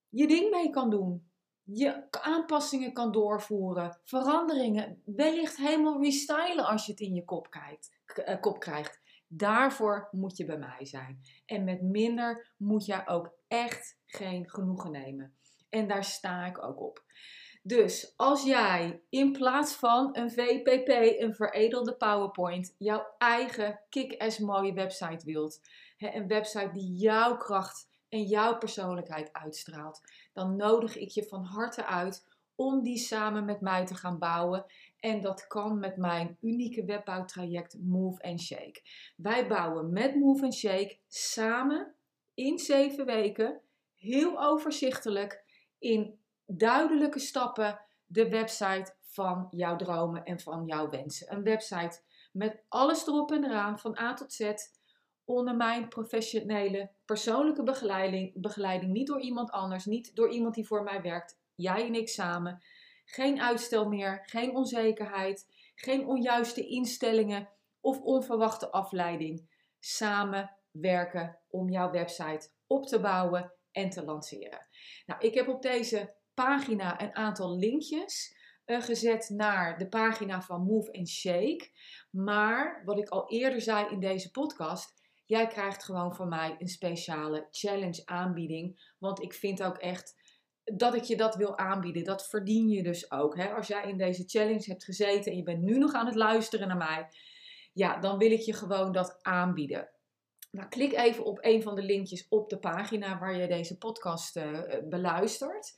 je 0.10 0.28
ding 0.28 0.50
mee 0.50 0.70
kan 0.70 0.90
doen. 0.90 1.30
Je 1.64 2.12
aanpassingen 2.12 2.94
kan 2.94 3.12
doorvoeren, 3.12 4.00
veranderingen, 4.04 5.02
wellicht 5.06 5.58
helemaal 5.58 6.02
restylen 6.04 6.66
als 6.66 6.86
je 6.86 6.92
het 6.92 7.02
in 7.02 7.14
je 7.14 7.26
kop, 7.26 7.48
uh, 8.16 8.40
kop 8.40 8.60
krijgt. 8.60 9.02
Daarvoor 9.28 10.08
moet 10.12 10.38
je 10.38 10.46
bij 10.46 10.58
mij 10.58 10.86
zijn. 10.86 11.22
En 11.46 11.64
met 11.64 11.82
minder 11.82 12.54
moet 12.58 12.86
jij 12.86 13.08
ook 13.08 13.34
echt 13.48 14.00
geen 14.06 14.50
genoegen 14.50 14.92
nemen. 14.92 15.36
En 15.70 15.88
daar 15.88 16.04
sta 16.04 16.46
ik 16.46 16.64
ook 16.64 16.82
op. 16.82 17.04
Dus 17.64 18.14
als 18.16 18.44
jij 18.44 19.02
in 19.10 19.32
plaats 19.32 19.76
van 19.76 20.18
een 20.18 20.32
VPP, 20.32 21.22
een 21.22 21.36
veredelde 21.36 21.96
PowerPoint, 21.96 22.76
jouw 22.78 23.06
eigen 23.18 23.80
kick-ass 23.90 24.40
mooie 24.40 24.74
website 24.74 25.26
wilt, 25.26 25.60
een 26.10 26.28
website 26.28 26.70
die 26.74 26.94
jouw 26.94 27.38
kracht 27.38 27.90
en 28.10 28.24
jouw 28.24 28.58
persoonlijkheid 28.58 29.34
uitstraalt, 29.34 30.02
dan 30.34 30.56
nodig 30.56 30.98
ik 30.98 31.10
je 31.10 31.24
van 31.24 31.44
harte 31.44 31.86
uit 31.86 32.30
om 32.56 32.84
die 32.84 32.98
samen 32.98 33.46
met 33.46 33.62
mij 33.62 33.86
te 33.86 33.96
gaan 33.96 34.20
bouwen. 34.20 34.66
En 35.00 35.22
dat 35.22 35.48
kan 35.48 35.80
met 35.80 35.98
mijn 35.98 36.38
unieke 36.42 36.86
webbouwtraject 36.86 37.78
Move 37.80 38.22
and 38.22 38.42
Shake. 38.42 38.82
Wij 39.16 39.48
bouwen 39.48 39.94
met 39.94 40.16
Move 40.16 40.44
and 40.44 40.54
Shake 40.54 41.00
samen 41.08 41.96
in 42.34 42.60
zeven 42.60 43.06
weken, 43.06 43.62
heel 43.96 44.44
overzichtelijk, 44.44 45.44
in 45.80 46.20
duidelijke 46.46 47.20
stappen, 47.20 47.80
de 48.06 48.30
website 48.30 48.96
van 49.02 49.48
jouw 49.50 49.76
dromen 49.76 50.24
en 50.24 50.40
van 50.40 50.66
jouw 50.66 50.90
wensen. 50.90 51.34
Een 51.34 51.44
website 51.44 52.02
met 52.32 52.64
alles 52.68 53.08
erop 53.08 53.32
en 53.32 53.44
eraan, 53.44 53.80
van 53.80 53.98
A 53.98 54.14
tot 54.14 54.34
Z 54.34 54.54
onder 55.26 55.56
mijn 55.56 55.88
professionele 55.88 56.92
persoonlijke 57.06 57.64
begeleiding, 57.64 58.42
begeleiding. 58.42 58.92
Niet 58.92 59.08
door 59.08 59.22
iemand 59.22 59.52
anders, 59.52 59.86
niet 59.86 60.16
door 60.16 60.30
iemand 60.30 60.56
die 60.56 60.68
voor 60.68 60.84
mij 60.84 61.02
werkt. 61.02 61.40
Jij 61.56 61.86
en 61.86 61.96
ik 61.96 62.10
samen. 62.10 62.64
Geen 63.06 63.42
uitstel 63.42 63.88
meer, 63.88 64.20
geen 64.26 64.56
onzekerheid, 64.56 65.48
geen 65.76 66.06
onjuiste 66.06 66.68
instellingen 66.68 67.50
of 67.80 68.02
onverwachte 68.02 68.72
afleiding. 68.72 69.50
Samen 69.80 70.56
werken 70.72 71.40
om 71.50 71.70
jouw 71.70 71.92
website 71.92 72.50
op 72.68 72.86
te 72.88 73.00
bouwen 73.00 73.54
en 73.72 73.90
te 73.90 74.04
lanceren. 74.04 74.68
Nou, 75.06 75.22
ik 75.26 75.34
heb 75.34 75.48
op 75.48 75.62
deze 75.62 76.14
pagina 76.34 77.02
een 77.02 77.16
aantal 77.16 77.58
linkjes 77.58 78.40
uh, 78.66 78.82
gezet 78.82 79.30
naar 79.30 79.78
de 79.78 79.88
pagina 79.88 80.42
van 80.42 80.64
Move 80.64 80.92
and 80.94 81.10
Shake. 81.10 81.70
Maar 82.10 82.82
wat 82.86 82.98
ik 82.98 83.10
al 83.10 83.30
eerder 83.30 83.62
zei 83.62 83.88
in 83.90 84.00
deze 84.00 84.32
podcast, 84.32 85.01
Jij 85.32 85.48
krijgt 85.48 85.84
gewoon 85.84 86.16
van 86.16 86.30
mij 86.30 86.56
een 86.60 86.68
speciale 86.68 87.48
challenge 87.52 88.02
aanbieding. 88.06 88.94
Want 88.98 89.22
ik 89.22 89.34
vind 89.34 89.64
ook 89.64 89.78
echt 89.78 90.16
dat 90.64 90.96
ik 90.96 91.04
je 91.04 91.18
dat 91.18 91.36
wil 91.36 91.58
aanbieden. 91.58 92.04
Dat 92.04 92.28
verdien 92.28 92.70
je 92.70 92.84
dus 92.84 93.12
ook. 93.12 93.38
Hè? 93.38 93.54
Als 93.54 93.68
jij 93.68 93.90
in 93.90 93.98
deze 93.98 94.24
challenge 94.28 94.64
hebt 94.66 94.84
gezeten 94.84 95.32
en 95.32 95.38
je 95.38 95.44
bent 95.44 95.62
nu 95.62 95.78
nog 95.78 95.94
aan 95.94 96.06
het 96.06 96.16
luisteren 96.16 96.68
naar 96.68 96.78
mij. 96.78 97.08
Ja, 97.74 98.00
dan 98.00 98.18
wil 98.18 98.32
ik 98.32 98.40
je 98.40 98.54
gewoon 98.54 98.92
dat 98.92 99.20
aanbieden. 99.22 99.90
Nou, 100.52 100.68
klik 100.68 100.94
even 100.94 101.26
op 101.26 101.38
een 101.42 101.62
van 101.62 101.76
de 101.76 101.84
linkjes 101.84 102.28
op 102.30 102.50
de 102.50 102.60
pagina 102.60 103.20
waar 103.20 103.38
je 103.38 103.48
deze 103.48 103.78
podcast 103.78 104.38
uh, 104.38 104.60
beluistert. 104.84 105.74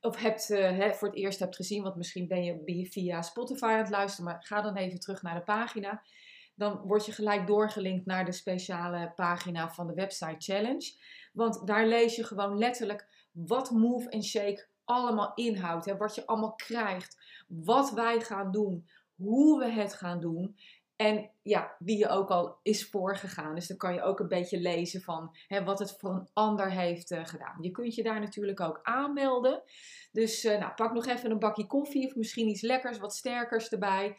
Of 0.00 0.16
hebt, 0.16 0.50
uh, 0.50 0.92
voor 0.92 1.08
het 1.08 1.16
eerst 1.16 1.38
hebt 1.38 1.56
gezien, 1.56 1.82
want 1.82 1.96
misschien 1.96 2.28
ben 2.28 2.44
je 2.44 2.86
via 2.90 3.22
Spotify 3.22 3.64
aan 3.64 3.78
het 3.78 3.90
luisteren. 3.90 4.30
Maar 4.30 4.44
ga 4.44 4.60
dan 4.60 4.76
even 4.76 5.00
terug 5.00 5.22
naar 5.22 5.34
de 5.34 5.44
pagina 5.44 6.02
dan 6.58 6.80
word 6.84 7.06
je 7.06 7.12
gelijk 7.12 7.46
doorgelinkt 7.46 8.06
naar 8.06 8.24
de 8.24 8.32
speciale 8.32 9.12
pagina 9.14 9.70
van 9.70 9.86
de 9.86 9.94
website 9.94 10.52
challenge. 10.52 10.96
Want 11.32 11.66
daar 11.66 11.86
lees 11.86 12.16
je 12.16 12.24
gewoon 12.24 12.58
letterlijk 12.58 13.28
wat 13.32 13.70
Move 13.70 14.08
en 14.08 14.22
Shake 14.22 14.66
allemaal 14.84 15.32
inhoudt, 15.34 15.84
hè, 15.84 15.96
wat 15.96 16.14
je 16.14 16.26
allemaal 16.26 16.54
krijgt, 16.54 17.22
wat 17.46 17.90
wij 17.90 18.20
gaan 18.20 18.50
doen, 18.50 18.88
hoe 19.14 19.58
we 19.58 19.70
het 19.70 19.94
gaan 19.94 20.20
doen. 20.20 20.56
En 20.96 21.30
ja, 21.42 21.76
wie 21.78 21.98
je 21.98 22.08
ook 22.08 22.28
al 22.28 22.58
is 22.62 22.88
voorgegaan. 22.88 23.54
Dus 23.54 23.66
dan 23.66 23.76
kan 23.76 23.94
je 23.94 24.02
ook 24.02 24.20
een 24.20 24.28
beetje 24.28 24.60
lezen 24.60 25.00
van 25.00 25.36
hè, 25.46 25.64
wat 25.64 25.78
het 25.78 25.96
voor 25.98 26.10
een 26.10 26.28
ander 26.32 26.70
heeft 26.70 27.10
uh, 27.10 27.24
gedaan. 27.24 27.58
Je 27.60 27.70
kunt 27.70 27.94
je 27.94 28.02
daar 28.02 28.20
natuurlijk 28.20 28.60
ook 28.60 28.80
aanmelden. 28.82 29.62
Dus 30.12 30.44
uh, 30.44 30.58
nou, 30.58 30.74
pak 30.74 30.92
nog 30.92 31.06
even 31.06 31.30
een 31.30 31.38
bakje 31.38 31.66
koffie 31.66 32.06
of 32.06 32.14
misschien 32.14 32.48
iets 32.48 32.62
lekkers, 32.62 32.98
wat 32.98 33.14
sterkers 33.14 33.68
erbij. 33.68 34.16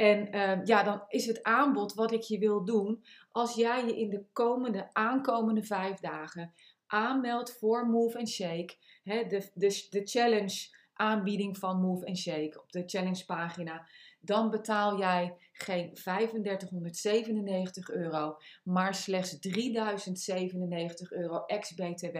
En 0.00 0.36
uh, 0.36 0.64
ja, 0.64 0.82
dan 0.82 1.02
is 1.08 1.26
het 1.26 1.42
aanbod 1.42 1.94
wat 1.94 2.12
ik 2.12 2.22
je 2.22 2.38
wil 2.38 2.64
doen. 2.64 3.04
Als 3.30 3.54
jij 3.54 3.86
je 3.86 3.98
in 3.98 4.10
de 4.10 4.24
komende, 4.32 4.88
aankomende 4.92 5.62
vijf 5.62 5.98
dagen 5.98 6.52
aanmeldt 6.86 7.58
voor 7.58 7.86
Move 7.86 8.18
and 8.18 8.28
Shake. 8.28 8.76
Hè, 9.02 9.26
de, 9.26 9.50
de, 9.54 9.86
de 9.90 10.06
challenge 10.06 10.78
aanbieding 10.94 11.58
van 11.58 11.80
Move 11.80 12.06
and 12.06 12.18
Shake 12.18 12.60
op 12.62 12.72
de 12.72 12.82
challenge 12.86 13.24
pagina 13.24 13.86
dan 14.20 14.50
betaal 14.50 14.98
jij 14.98 15.36
geen 15.52 15.94
3597 15.94 17.90
euro, 17.90 18.36
maar 18.62 18.94
slechts 18.94 19.38
3097 19.38 21.12
euro 21.12 21.44
ex-BTW 21.44 22.18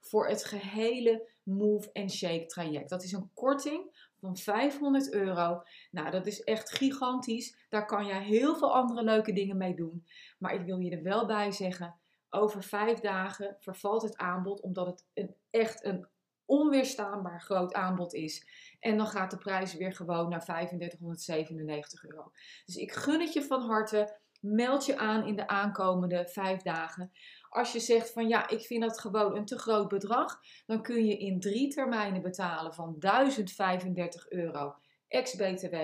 voor 0.00 0.28
het 0.28 0.44
gehele 0.44 1.28
Move 1.42 1.90
and 1.92 2.12
Shake 2.12 2.46
traject. 2.46 2.90
Dat 2.90 3.02
is 3.02 3.12
een 3.12 3.30
korting 3.34 3.91
van 4.22 4.36
500 4.36 5.12
euro. 5.12 5.62
Nou, 5.90 6.10
dat 6.10 6.26
is 6.26 6.42
echt 6.42 6.70
gigantisch. 6.70 7.66
Daar 7.68 7.86
kan 7.86 8.06
je 8.06 8.14
heel 8.14 8.56
veel 8.56 8.74
andere 8.74 9.02
leuke 9.02 9.32
dingen 9.32 9.56
mee 9.56 9.74
doen. 9.74 10.06
Maar 10.38 10.54
ik 10.54 10.64
wil 10.64 10.78
je 10.78 10.96
er 10.96 11.02
wel 11.02 11.26
bij 11.26 11.50
zeggen, 11.50 12.00
over 12.30 12.62
vijf 12.62 13.00
dagen 13.00 13.56
vervalt 13.60 14.02
het 14.02 14.16
aanbod 14.16 14.60
omdat 14.60 14.86
het 14.86 15.06
een, 15.14 15.34
echt 15.50 15.84
een 15.84 16.08
onweerstaanbaar 16.44 17.40
groot 17.40 17.74
aanbod 17.74 18.14
is. 18.14 18.46
En 18.80 18.96
dan 18.96 19.06
gaat 19.06 19.30
de 19.30 19.38
prijs 19.38 19.74
weer 19.74 19.92
gewoon 19.92 20.28
naar 20.28 20.44
3597 20.44 22.04
euro. 22.04 22.32
Dus 22.64 22.76
ik 22.76 22.92
gun 22.92 23.20
het 23.20 23.32
je 23.32 23.42
van 23.42 23.62
harte. 23.62 24.20
Meld 24.42 24.86
je 24.86 24.96
aan 24.96 25.26
in 25.26 25.36
de 25.36 25.46
aankomende 25.46 26.28
vijf 26.28 26.62
dagen. 26.62 27.12
Als 27.48 27.72
je 27.72 27.80
zegt 27.80 28.12
van 28.12 28.28
ja, 28.28 28.48
ik 28.48 28.60
vind 28.60 28.82
dat 28.82 29.00
gewoon 29.00 29.36
een 29.36 29.44
te 29.44 29.58
groot 29.58 29.88
bedrag, 29.88 30.40
dan 30.66 30.82
kun 30.82 31.04
je 31.04 31.18
in 31.18 31.40
drie 31.40 31.68
termijnen 31.68 32.22
betalen 32.22 32.74
van 32.74 32.96
1035 32.98 34.30
euro 34.30 34.74
ex-BTW 35.08 35.76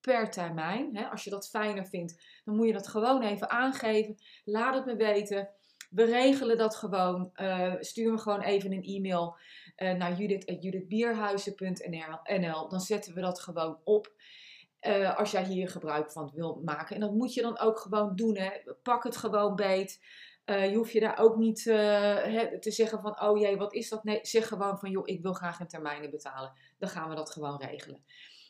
per 0.00 0.30
termijn. 0.30 1.08
als 1.10 1.24
je 1.24 1.30
dat 1.30 1.48
fijner 1.48 1.86
vindt, 1.86 2.40
dan 2.44 2.56
moet 2.56 2.66
je 2.66 2.72
dat 2.72 2.88
gewoon 2.88 3.22
even 3.22 3.50
aangeven. 3.50 4.16
Laat 4.44 4.74
het 4.74 4.84
me 4.84 4.96
weten. 4.96 5.50
We 5.90 6.04
regelen 6.04 6.58
dat 6.58 6.76
gewoon. 6.76 7.30
Uh, 7.34 7.74
stuur 7.78 8.12
me 8.12 8.18
gewoon 8.18 8.40
even 8.40 8.72
een 8.72 8.82
e-mail 8.82 9.36
uh, 9.76 9.92
naar 9.92 10.12
judith.judithbierhuizen.nl. 10.12 12.68
Dan 12.68 12.80
zetten 12.80 13.14
we 13.14 13.20
dat 13.20 13.40
gewoon 13.40 13.80
op. 13.84 14.12
Uh, 14.86 15.18
als 15.18 15.30
jij 15.30 15.44
hier 15.44 15.68
gebruik 15.68 16.10
van 16.10 16.30
wil 16.34 16.60
maken. 16.64 16.94
En 16.94 17.00
dat 17.00 17.14
moet 17.14 17.34
je 17.34 17.42
dan 17.42 17.58
ook 17.58 17.78
gewoon 17.78 18.16
doen. 18.16 18.36
Hè. 18.36 18.50
Pak 18.82 19.04
het 19.04 19.16
gewoon 19.16 19.54
beet. 19.54 20.00
Uh, 20.46 20.70
je 20.70 20.76
hoeft 20.76 20.92
je 20.92 21.00
daar 21.00 21.18
ook 21.18 21.36
niet 21.36 21.64
he, 21.64 22.60
te 22.60 22.70
zeggen 22.70 23.00
van, 23.00 23.20
oh 23.20 23.38
jee, 23.38 23.56
wat 23.56 23.74
is 23.74 23.88
dat? 23.88 24.04
Nee, 24.04 24.18
zeg 24.22 24.48
gewoon 24.48 24.78
van, 24.78 24.90
joh, 24.90 25.08
ik 25.08 25.22
wil 25.22 25.32
graag 25.32 25.60
een 25.60 25.68
termijnen 25.68 26.10
betalen. 26.10 26.52
Dan 26.78 26.88
gaan 26.88 27.08
we 27.08 27.14
dat 27.14 27.30
gewoon 27.30 27.60
regelen. 27.60 28.04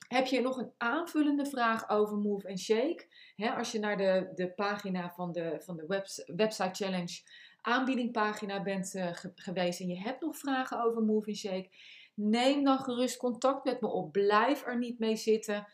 Heb 0.08 0.26
je 0.26 0.40
nog 0.40 0.56
een 0.56 0.72
aanvullende 0.76 1.46
vraag 1.46 1.88
over 1.88 2.16
Move 2.16 2.48
and 2.48 2.58
Shake? 2.58 3.06
He, 3.36 3.50
als 3.50 3.72
je 3.72 3.78
naar 3.78 3.96
de, 3.96 4.30
de 4.34 4.52
pagina 4.52 5.10
van 5.10 5.32
de, 5.32 5.56
van 5.60 5.76
de 5.76 6.04
website 6.36 6.84
challenge 6.84 7.20
aanbiedingpagina 7.60 8.62
bent 8.62 8.94
uh, 8.94 9.08
geweest 9.34 9.80
en 9.80 9.88
je 9.88 9.98
hebt 9.98 10.20
nog 10.20 10.36
vragen 10.36 10.84
over 10.84 11.02
Move 11.02 11.34
Shake, 11.34 11.68
neem 12.14 12.64
dan 12.64 12.78
gerust 12.78 13.16
contact 13.16 13.64
met 13.64 13.80
me 13.80 13.88
op. 13.88 14.12
Blijf 14.12 14.66
er 14.66 14.78
niet 14.78 14.98
mee 14.98 15.16
zitten. 15.16 15.66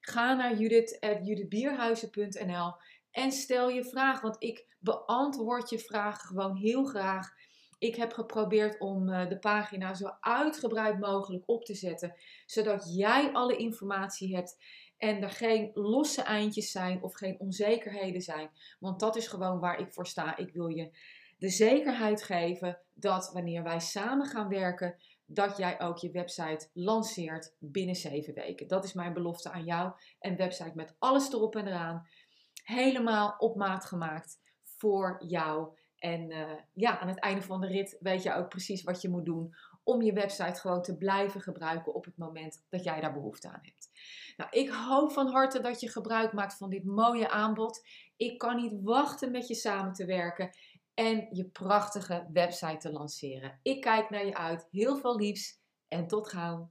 Ga 0.00 0.34
naar 0.34 0.56
judith.judithbierhuizen.nl 0.56 2.74
en 3.10 3.32
stel 3.32 3.68
je 3.68 3.84
vraag, 3.84 4.20
want 4.20 4.36
ik 4.38 4.66
beantwoord 4.78 5.70
je 5.70 5.78
vragen 5.78 6.26
gewoon 6.26 6.56
heel 6.56 6.84
graag. 6.84 7.28
Ik 7.78 7.96
heb 7.96 8.12
geprobeerd 8.12 8.80
om 8.80 9.08
uh, 9.08 9.28
de 9.28 9.38
pagina 9.38 9.94
zo 9.94 10.10
uitgebreid 10.20 10.98
mogelijk 10.98 11.42
op 11.46 11.64
te 11.64 11.74
zetten, 11.74 12.14
zodat 12.46 12.94
jij 12.96 13.32
alle 13.32 13.56
informatie 13.56 14.34
hebt 14.34 14.56
en 14.96 15.22
er 15.22 15.30
geen 15.30 15.70
losse 15.74 16.22
eindjes 16.22 16.70
zijn 16.70 17.02
of 17.02 17.14
geen 17.14 17.40
onzekerheden 17.40 18.20
zijn. 18.20 18.50
Want 18.78 19.00
dat 19.00 19.16
is 19.16 19.26
gewoon 19.26 19.60
waar 19.60 19.78
ik 19.78 19.92
voor 19.92 20.06
sta. 20.06 20.36
Ik 20.36 20.52
wil 20.52 20.68
je 20.68 20.90
de 21.38 21.48
zekerheid 21.48 22.22
geven 22.22 22.80
dat 22.94 23.30
wanneer 23.32 23.62
wij 23.62 23.80
samen 23.80 24.26
gaan 24.26 24.48
werken, 24.48 24.96
dat 25.32 25.56
jij 25.56 25.80
ook 25.80 25.98
je 25.98 26.10
website 26.10 26.68
lanceert 26.72 27.56
binnen 27.58 27.94
zeven 27.94 28.34
weken. 28.34 28.68
Dat 28.68 28.84
is 28.84 28.92
mijn 28.92 29.12
belofte 29.12 29.50
aan 29.50 29.64
jou. 29.64 29.92
Een 30.20 30.36
website 30.36 30.72
met 30.74 30.94
alles 30.98 31.32
erop 31.32 31.56
en 31.56 31.66
eraan. 31.66 32.06
Helemaal 32.64 33.34
op 33.38 33.56
maat 33.56 33.84
gemaakt 33.84 34.40
voor 34.62 35.24
jou. 35.26 35.78
En 35.98 36.30
uh, 36.30 36.50
ja, 36.72 36.98
aan 36.98 37.08
het 37.08 37.18
einde 37.18 37.42
van 37.42 37.60
de 37.60 37.66
rit 37.66 37.96
weet 38.00 38.22
je 38.22 38.34
ook 38.34 38.48
precies 38.48 38.82
wat 38.82 39.02
je 39.02 39.08
moet 39.08 39.24
doen 39.24 39.54
om 39.82 40.02
je 40.02 40.12
website 40.12 40.60
gewoon 40.60 40.82
te 40.82 40.96
blijven 40.96 41.40
gebruiken 41.40 41.94
op 41.94 42.04
het 42.04 42.16
moment 42.16 42.66
dat 42.68 42.84
jij 42.84 43.00
daar 43.00 43.12
behoefte 43.12 43.48
aan 43.48 43.60
hebt. 43.62 43.90
Nou, 44.36 44.50
ik 44.50 44.70
hoop 44.70 45.12
van 45.12 45.26
harte 45.26 45.60
dat 45.60 45.80
je 45.80 45.90
gebruik 45.90 46.32
maakt 46.32 46.56
van 46.56 46.70
dit 46.70 46.84
mooie 46.84 47.30
aanbod. 47.30 47.86
Ik 48.16 48.38
kan 48.38 48.56
niet 48.56 48.82
wachten 48.82 49.30
met 49.30 49.48
je 49.48 49.54
samen 49.54 49.92
te 49.92 50.04
werken 50.04 50.50
en 51.00 51.28
je 51.30 51.44
prachtige 51.44 52.28
website 52.32 52.76
te 52.76 52.92
lanceren. 52.92 53.58
Ik 53.62 53.80
kijk 53.80 54.10
naar 54.10 54.26
je 54.26 54.36
uit. 54.36 54.66
Heel 54.70 54.96
veel 54.96 55.16
liefs 55.16 55.60
en 55.88 56.06
tot 56.06 56.28
gauw. 56.28 56.68